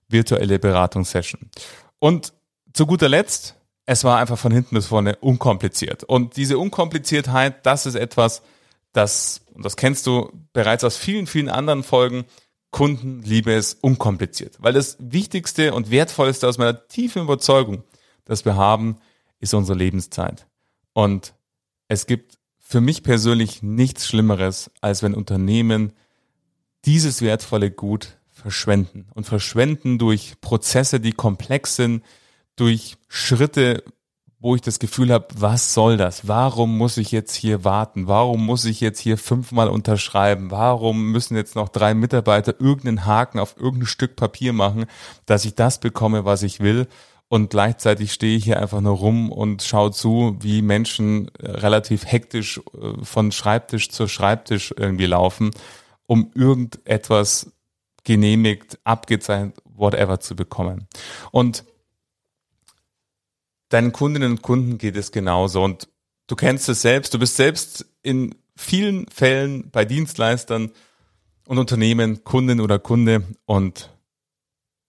virtuelle 0.09 0.59
Beratungssession. 0.59 1.51
Und 1.99 2.35
zu 2.73 2.87
guter 2.87 3.09
Letzt, 3.09 3.57
es 3.87 4.05
war 4.05 4.19
einfach 4.19 4.39
von 4.39 4.53
hinten 4.53 4.75
bis 4.75 4.87
vorne 4.87 5.17
unkompliziert. 5.17 6.05
Und 6.05 6.37
diese 6.37 6.59
Unkompliziertheit, 6.59 7.67
das 7.67 7.87
ist 7.87 7.97
etwas, 7.97 8.43
das, 8.93 9.43
und 9.53 9.65
das 9.65 9.77
kennst 9.77 10.07
du 10.07 10.31
bereits 10.53 10.85
aus 10.85 10.97
vielen, 10.97 11.27
vielen 11.27 11.49
anderen 11.49 11.83
Folgen, 11.83 12.25
Kunden 12.71 13.23
liebe 13.23 13.53
es 13.53 13.75
unkompliziert. 13.75 14.57
Weil 14.59 14.73
das 14.73 14.97
Wichtigste 14.99 15.75
und 15.75 15.91
Wertvollste 15.91 16.49
aus 16.49 16.59
meiner 16.59 16.89
tiefen 16.89 17.23
Überzeugung 17.23 17.85
das 18.25 18.45
wir 18.45 18.57
haben, 18.57 18.99
ist 19.41 19.55
unsere 19.55 19.79
Lebenszeit. 19.79 20.47
Und 20.93 21.35
es 21.89 22.07
gibt 22.07 22.39
für 22.59 22.81
mich 22.81 23.03
persönlich 23.03 23.63
nichts 23.63 24.07
Schlimmeres, 24.07 24.71
als 24.81 25.03
wenn 25.03 25.15
Unternehmen 25.15 25.93
dieses 26.85 27.23
wertvolle 27.23 27.71
Gut 27.71 28.17
verschwenden. 28.31 29.07
Und 29.15 29.27
verschwenden 29.27 29.99
durch 29.99 30.41
Prozesse, 30.41 31.01
die 31.01 31.13
komplex 31.13 31.77
sind, 31.77 32.03
durch 32.57 32.97
Schritte, 33.09 33.83
wo 34.39 34.55
ich 34.55 34.61
das 34.61 34.79
Gefühl 34.79 35.11
habe, 35.11 35.29
was 35.37 35.73
soll 35.73 35.97
das? 35.97 36.29
Warum 36.29 36.77
muss 36.77 36.99
ich 36.99 37.13
jetzt 37.13 37.35
hier 37.35 37.65
warten? 37.65 38.07
Warum 38.07 38.45
muss 38.45 38.67
ich 38.67 38.81
jetzt 38.81 39.01
hier 39.01 39.17
fünfmal 39.17 39.69
unterschreiben? 39.69 40.51
Warum 40.51 41.13
müssen 41.13 41.37
jetzt 41.37 41.57
noch 41.57 41.71
drei 41.71 41.95
Mitarbeiter 41.95 42.55
irgendeinen 42.61 43.07
Haken 43.07 43.39
auf 43.39 43.57
irgendein 43.57 43.87
Stück 43.87 44.17
Papier 44.17 44.53
machen, 44.53 44.87
dass 45.25 45.45
ich 45.47 45.55
das 45.55 45.81
bekomme, 45.81 46.25
was 46.25 46.43
ich 46.43 46.61
will? 46.61 46.89
und 47.29 47.51
gleichzeitig 47.51 48.13
stehe 48.13 48.37
ich 48.37 48.45
hier 48.45 48.61
einfach 48.61 48.81
nur 48.81 48.97
rum 48.97 49.33
und 49.33 49.63
schaue 49.63 49.91
zu, 49.91 50.37
wie 50.41 50.63
Menschen 50.63 51.31
relativ 51.41 52.07
hektisch 52.07 52.61
äh, 52.81 53.05
von 53.05 53.33
Schreibtisch 53.33 53.89
zu 53.91 54.07
Schreibtisch 54.07 54.75
irgendwie 54.77 55.07
laufen, 55.07 55.51
um 56.07 56.31
irgendetwas 56.35 57.53
genehmigt, 58.05 58.79
abgezeichnet, 58.85 59.57
whatever 59.65 60.21
zu 60.21 60.37
bekommen. 60.37 60.87
Und 61.33 61.65
deinen 63.69 63.93
Kundinnen 63.93 64.33
und 64.33 64.43
Kunden 64.43 64.79
geht 64.79 64.97
es 64.97 65.13
genauso 65.13 65.63
und 65.63 65.89
du 66.27 66.37
kennst 66.37 66.69
es 66.69 66.83
selbst, 66.83 67.15
du 67.15 67.19
bist 67.19 67.37
selbst 67.37 67.87
in 68.03 68.35
vielen 68.57 69.09
Fällen 69.09 69.71
bei 69.71 69.85
Dienstleistern 69.85 70.71
und 71.47 71.59
Unternehmen 71.59 72.25
Kundin 72.25 72.61
oder 72.61 72.79
Kunde 72.79 73.25
und 73.47 73.91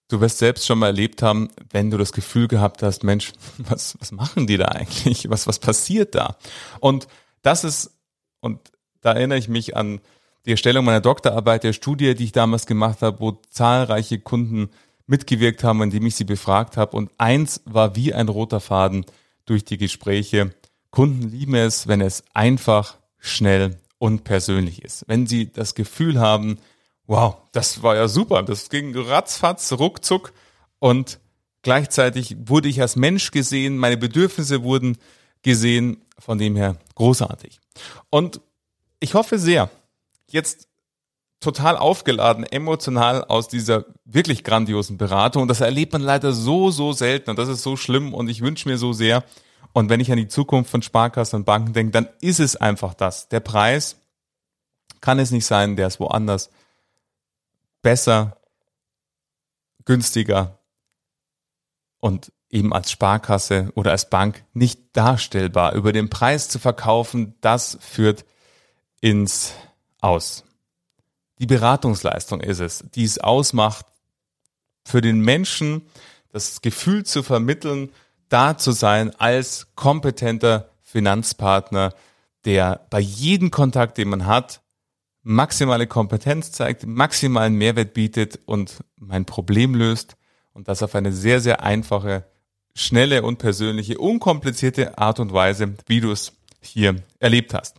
Du 0.08 0.20
wirst 0.20 0.38
selbst 0.38 0.64
schon 0.64 0.78
mal 0.78 0.86
erlebt 0.86 1.20
haben, 1.20 1.48
wenn 1.70 1.90
du 1.90 1.98
das 1.98 2.12
Gefühl 2.12 2.46
gehabt 2.46 2.82
hast, 2.82 3.02
Mensch, 3.02 3.32
was, 3.58 3.96
was 3.98 4.12
machen 4.12 4.46
die 4.46 4.56
da 4.56 4.66
eigentlich? 4.66 5.28
Was, 5.30 5.46
was 5.46 5.58
passiert 5.58 6.14
da? 6.14 6.36
Und 6.80 7.08
das 7.42 7.64
ist, 7.64 7.98
und 8.40 8.60
da 9.00 9.14
erinnere 9.14 9.38
ich 9.38 9.48
mich 9.48 9.76
an 9.76 10.00
die 10.44 10.52
Erstellung 10.52 10.84
meiner 10.84 11.00
Doktorarbeit, 11.00 11.64
der 11.64 11.72
Studie, 11.72 12.14
die 12.14 12.24
ich 12.24 12.32
damals 12.32 12.66
gemacht 12.66 13.02
habe, 13.02 13.18
wo 13.18 13.40
zahlreiche 13.50 14.20
Kunden 14.20 14.70
mitgewirkt 15.06 15.64
haben, 15.64 15.82
indem 15.82 16.06
ich 16.06 16.16
sie 16.16 16.24
befragt 16.24 16.76
habe. 16.76 16.96
Und 16.96 17.10
eins 17.18 17.62
war 17.64 17.96
wie 17.96 18.12
ein 18.12 18.28
roter 18.28 18.60
Faden 18.60 19.06
durch 19.44 19.64
die 19.64 19.78
Gespräche. 19.78 20.54
Kunden 20.90 21.28
lieben 21.28 21.54
es, 21.54 21.86
wenn 21.86 22.00
es 22.00 22.24
einfach, 22.34 22.98
schnell 23.18 23.78
und 23.98 24.24
persönlich 24.24 24.82
ist. 24.82 25.04
Wenn 25.08 25.26
sie 25.26 25.52
das 25.52 25.74
Gefühl 25.74 26.20
haben, 26.20 26.58
wow, 27.06 27.36
das 27.52 27.82
war 27.82 27.96
ja 27.96 28.08
super, 28.08 28.42
das 28.42 28.68
ging 28.68 28.96
ratzfatz, 28.96 29.72
ruckzuck 29.72 30.32
und 30.78 31.18
gleichzeitig 31.62 32.36
wurde 32.46 32.68
ich 32.68 32.80
als 32.80 32.96
Mensch 32.96 33.30
gesehen, 33.30 33.78
meine 33.78 33.96
Bedürfnisse 33.96 34.62
wurden 34.62 34.98
gesehen, 35.42 36.04
von 36.18 36.38
dem 36.38 36.56
her 36.56 36.76
großartig. 36.94 37.60
Und 38.10 38.40
ich 39.00 39.14
hoffe 39.14 39.38
sehr, 39.38 39.70
jetzt 40.28 40.68
total 41.40 41.76
aufgeladen, 41.76 42.44
emotional 42.44 43.24
aus 43.24 43.48
dieser 43.48 43.84
wirklich 44.04 44.44
grandiosen 44.44 44.96
Beratung. 44.96 45.42
Und 45.42 45.48
das 45.48 45.60
erlebt 45.60 45.92
man 45.92 46.02
leider 46.02 46.32
so, 46.32 46.70
so 46.70 46.92
selten. 46.92 47.30
Und 47.30 47.38
das 47.38 47.48
ist 47.48 47.62
so 47.62 47.76
schlimm. 47.76 48.14
Und 48.14 48.28
ich 48.28 48.40
wünsche 48.40 48.68
mir 48.68 48.78
so 48.78 48.92
sehr. 48.92 49.24
Und 49.72 49.90
wenn 49.90 50.00
ich 50.00 50.10
an 50.10 50.16
die 50.16 50.28
Zukunft 50.28 50.70
von 50.70 50.82
Sparkassen 50.82 51.36
und 51.36 51.44
Banken 51.44 51.72
denke, 51.72 51.92
dann 51.92 52.08
ist 52.20 52.40
es 52.40 52.56
einfach 52.56 52.94
das. 52.94 53.28
Der 53.28 53.40
Preis 53.40 54.00
kann 55.00 55.18
es 55.18 55.30
nicht 55.30 55.46
sein, 55.46 55.76
der 55.76 55.86
ist 55.86 56.00
woanders 56.00 56.50
besser, 57.82 58.38
günstiger 59.84 60.58
und 62.00 62.32
eben 62.50 62.72
als 62.72 62.90
Sparkasse 62.90 63.70
oder 63.74 63.90
als 63.90 64.08
Bank 64.08 64.44
nicht 64.54 64.80
darstellbar. 64.96 65.74
Über 65.74 65.92
den 65.92 66.08
Preis 66.08 66.48
zu 66.48 66.58
verkaufen, 66.58 67.34
das 67.40 67.78
führt 67.80 68.24
ins 69.00 69.52
Aus. 70.00 70.44
Die 71.38 71.46
Beratungsleistung 71.46 72.40
ist 72.40 72.60
es, 72.60 72.84
die 72.94 73.04
es 73.04 73.18
ausmacht, 73.18 73.86
für 74.84 75.00
den 75.00 75.20
Menschen 75.20 75.82
das 76.32 76.62
Gefühl 76.62 77.04
zu 77.04 77.22
vermitteln, 77.22 77.90
da 78.28 78.56
zu 78.56 78.72
sein 78.72 79.14
als 79.18 79.68
kompetenter 79.74 80.70
Finanzpartner, 80.82 81.94
der 82.44 82.86
bei 82.90 83.00
jedem 83.00 83.50
Kontakt, 83.50 83.98
den 83.98 84.08
man 84.08 84.26
hat, 84.26 84.62
maximale 85.22 85.86
Kompetenz 85.86 86.52
zeigt, 86.52 86.86
maximalen 86.86 87.54
Mehrwert 87.54 87.94
bietet 87.94 88.38
und 88.46 88.84
mein 88.96 89.24
Problem 89.24 89.74
löst 89.74 90.16
und 90.52 90.68
das 90.68 90.82
auf 90.82 90.94
eine 90.94 91.12
sehr, 91.12 91.40
sehr 91.40 91.62
einfache, 91.62 92.24
schnelle 92.74 93.22
und 93.22 93.38
persönliche, 93.38 93.98
unkomplizierte 93.98 94.98
Art 94.98 95.18
und 95.18 95.32
Weise, 95.32 95.74
wie 95.86 96.00
du 96.00 96.12
es 96.12 96.32
hier 96.60 96.96
erlebt 97.18 97.54
hast. 97.54 97.76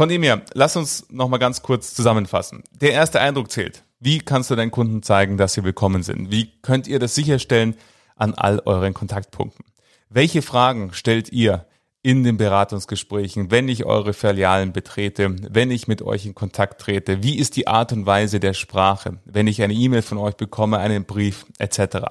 Von 0.00 0.08
dem 0.08 0.22
her, 0.22 0.40
lass 0.54 0.76
uns 0.76 1.04
nochmal 1.10 1.38
ganz 1.38 1.60
kurz 1.60 1.92
zusammenfassen. 1.92 2.64
Der 2.72 2.92
erste 2.92 3.20
Eindruck 3.20 3.50
zählt. 3.50 3.84
Wie 3.98 4.20
kannst 4.20 4.50
du 4.50 4.56
deinen 4.56 4.70
Kunden 4.70 5.02
zeigen, 5.02 5.36
dass 5.36 5.52
sie 5.52 5.62
willkommen 5.62 6.02
sind? 6.02 6.30
Wie 6.30 6.52
könnt 6.62 6.88
ihr 6.88 6.98
das 6.98 7.14
sicherstellen 7.14 7.76
an 8.16 8.32
all 8.32 8.62
euren 8.64 8.94
Kontaktpunkten? 8.94 9.62
Welche 10.08 10.40
Fragen 10.40 10.94
stellt 10.94 11.30
ihr 11.30 11.66
in 12.00 12.24
den 12.24 12.38
Beratungsgesprächen, 12.38 13.50
wenn 13.50 13.68
ich 13.68 13.84
eure 13.84 14.14
Filialen 14.14 14.72
betrete, 14.72 15.36
wenn 15.50 15.70
ich 15.70 15.86
mit 15.86 16.00
euch 16.00 16.24
in 16.24 16.34
Kontakt 16.34 16.80
trete? 16.80 17.22
Wie 17.22 17.36
ist 17.36 17.56
die 17.56 17.68
Art 17.68 17.92
und 17.92 18.06
Weise 18.06 18.40
der 18.40 18.54
Sprache, 18.54 19.18
wenn 19.26 19.48
ich 19.48 19.60
eine 19.60 19.74
E-Mail 19.74 20.00
von 20.00 20.16
euch 20.16 20.36
bekomme, 20.36 20.78
einen 20.78 21.04
Brief 21.04 21.44
etc.? 21.58 22.06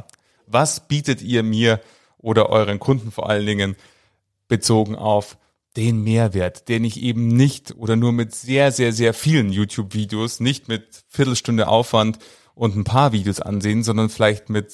Was 0.46 0.88
bietet 0.88 1.24
ihr 1.24 1.42
mir 1.42 1.82
oder 2.20 2.50
euren 2.50 2.78
Kunden 2.78 3.12
vor 3.12 3.28
allen 3.28 3.48
Dingen 3.48 3.76
bezogen 4.48 4.96
auf 4.96 5.38
den 5.80 6.04
Mehrwert, 6.04 6.68
den 6.68 6.84
ich 6.84 7.02
eben 7.02 7.30
nicht 7.30 7.74
oder 7.78 7.96
nur 7.96 8.12
mit 8.12 8.36
sehr, 8.36 8.74
sehr, 8.74 8.92
sehr 8.92 9.14
vielen 9.14 9.54
YouTube-Videos, 9.54 10.42
nicht 10.42 10.68
mit 10.68 11.06
Viertelstunde 11.08 11.70
Aufwand 11.70 12.20
und 12.54 12.76
ein 12.76 12.84
paar 12.84 13.14
Videos 13.14 13.40
ansehen, 13.40 13.84
sondern 13.84 14.10
vielleicht 14.10 14.50
mit 14.50 14.74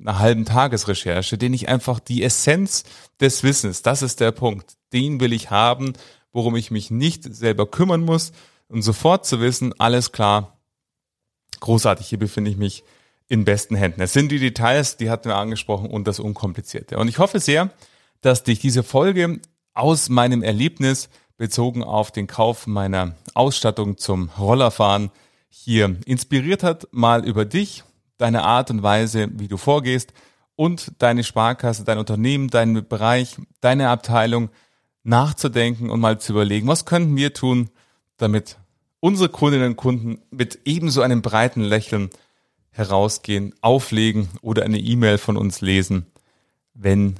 einer 0.00 0.18
halben 0.18 0.46
Tagesrecherche, 0.46 1.36
den 1.36 1.52
ich 1.52 1.68
einfach 1.68 2.00
die 2.00 2.22
Essenz 2.22 2.84
des 3.20 3.42
Wissens, 3.42 3.82
das 3.82 4.00
ist 4.00 4.20
der 4.20 4.32
Punkt, 4.32 4.78
den 4.94 5.20
will 5.20 5.34
ich 5.34 5.50
haben, 5.50 5.92
worum 6.32 6.56
ich 6.56 6.70
mich 6.70 6.90
nicht 6.90 7.22
selber 7.24 7.70
kümmern 7.70 8.00
muss 8.00 8.32
und 8.68 8.80
sofort 8.80 9.26
zu 9.26 9.40
wissen, 9.42 9.74
alles 9.78 10.10
klar, 10.10 10.58
großartig, 11.60 12.06
hier 12.06 12.18
befinde 12.18 12.50
ich 12.50 12.56
mich 12.56 12.82
in 13.28 13.44
besten 13.44 13.74
Händen. 13.74 14.00
Es 14.00 14.14
sind 14.14 14.32
die 14.32 14.38
Details, 14.38 14.96
die 14.96 15.10
hatten 15.10 15.28
wir 15.28 15.36
angesprochen 15.36 15.90
und 15.90 16.08
das 16.08 16.18
Unkomplizierte. 16.18 16.96
Und 16.96 17.08
ich 17.08 17.18
hoffe 17.18 17.40
sehr, 17.40 17.70
dass 18.22 18.42
dich 18.42 18.58
diese 18.58 18.82
Folge 18.82 19.40
aus 19.74 20.08
meinem 20.08 20.42
Erlebnis 20.42 21.08
bezogen 21.36 21.82
auf 21.82 22.10
den 22.10 22.26
Kauf 22.26 22.66
meiner 22.66 23.14
Ausstattung 23.34 23.96
zum 23.96 24.30
Rollerfahren 24.38 25.10
hier 25.48 25.96
inspiriert 26.06 26.62
hat, 26.62 26.88
mal 26.92 27.24
über 27.24 27.44
dich, 27.44 27.84
deine 28.18 28.42
Art 28.42 28.70
und 28.70 28.82
Weise, 28.82 29.28
wie 29.32 29.48
du 29.48 29.56
vorgehst 29.56 30.12
und 30.54 30.92
deine 30.98 31.24
Sparkasse, 31.24 31.84
dein 31.84 31.98
Unternehmen, 31.98 32.48
deinen 32.48 32.86
Bereich, 32.86 33.36
deine 33.60 33.88
Abteilung 33.88 34.50
nachzudenken 35.02 35.88
und 35.88 36.00
mal 36.00 36.20
zu 36.20 36.32
überlegen, 36.32 36.68
was 36.68 36.84
könnten 36.84 37.16
wir 37.16 37.32
tun, 37.32 37.70
damit 38.18 38.58
unsere 39.00 39.30
Kundinnen 39.30 39.68
und 39.68 39.76
Kunden 39.76 40.20
mit 40.30 40.60
ebenso 40.66 41.00
einem 41.00 41.22
breiten 41.22 41.62
Lächeln 41.62 42.10
herausgehen, 42.70 43.54
auflegen 43.62 44.28
oder 44.42 44.64
eine 44.64 44.78
E-Mail 44.78 45.18
von 45.18 45.36
uns 45.36 45.62
lesen, 45.62 46.06
wenn 46.74 47.18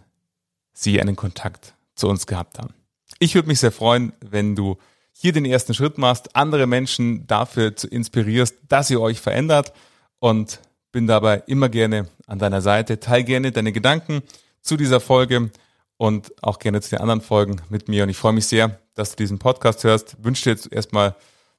sie 0.73 1.01
einen 1.01 1.17
Kontakt 1.17 1.75
zu 2.01 2.09
uns 2.09 2.27
gehabt 2.27 2.59
haben. 2.59 2.75
Ich 3.19 3.35
würde 3.35 3.49
mich 3.49 3.61
sehr 3.61 3.73
freuen, 3.73 4.13
wenn 4.21 4.57
du 4.57 4.79
hier 5.13 5.33
den 5.33 5.45
ersten 5.45 5.75
Schritt 5.75 5.99
machst, 5.99 6.35
andere 6.35 6.67
Menschen 6.67 7.27
dafür 7.27 7.77
zu 7.77 7.87
inspirierst, 7.89 8.57
dass 8.69 8.91
ihr 8.91 9.01
euch 9.01 9.21
verändert 9.21 9.73
und 10.19 10.61
bin 10.93 11.07
dabei 11.07 11.43
immer 11.47 11.69
gerne 11.69 12.09
an 12.27 12.39
deiner 12.39 12.63
Seite. 12.63 13.01
Teil 13.01 13.25
gerne 13.25 13.53
deine 13.53 13.73
Gedanken 13.73 14.23
zu 14.63 14.77
dieser 14.77 15.01
Folge 15.01 15.51
und 15.97 16.33
auch 16.43 16.59
gerne 16.59 16.81
zu 16.81 16.91
den 16.91 17.01
anderen 17.01 17.21
Folgen 17.21 17.61
mit 17.69 17.89
mir. 17.89 18.05
Und 18.05 18.09
ich 18.09 18.17
freue 18.17 18.33
mich 18.33 18.47
sehr, 18.47 18.81
dass 18.95 19.11
du 19.11 19.17
diesen 19.17 19.39
Podcast 19.39 19.85
hörst. 19.85 20.17
Wünsche 20.25 20.45
dir 20.45 20.51
jetzt 20.51 20.73
erstmal 20.73 21.15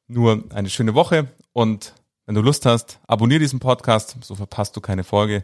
nur 0.07 0.43
eine 0.49 0.69
schöne 0.69 0.95
Woche 0.95 1.27
und 1.53 1.93
wenn 2.25 2.35
du 2.35 2.41
Lust 2.41 2.65
hast, 2.65 2.99
abonniere 3.07 3.39
diesen 3.39 3.59
Podcast, 3.59 4.15
so 4.21 4.35
verpasst 4.35 4.75
du 4.75 4.81
keine 4.81 5.03
Folge. 5.03 5.43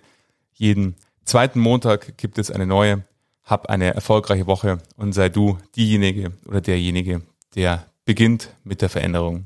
Jeden 0.53 0.95
zweiten 1.25 1.59
Montag 1.59 2.17
gibt 2.17 2.37
es 2.37 2.49
eine 2.49 2.65
neue. 2.65 3.03
Hab 3.47 3.69
eine 3.69 3.93
erfolgreiche 3.93 4.45
Woche 4.45 4.79
und 4.97 5.13
sei 5.13 5.29
du 5.29 5.57
diejenige 5.75 6.33
oder 6.47 6.59
derjenige, 6.59 7.21
der 7.55 7.85
beginnt 8.03 8.53
mit 8.65 8.81
der 8.81 8.89
Veränderung. 8.89 9.45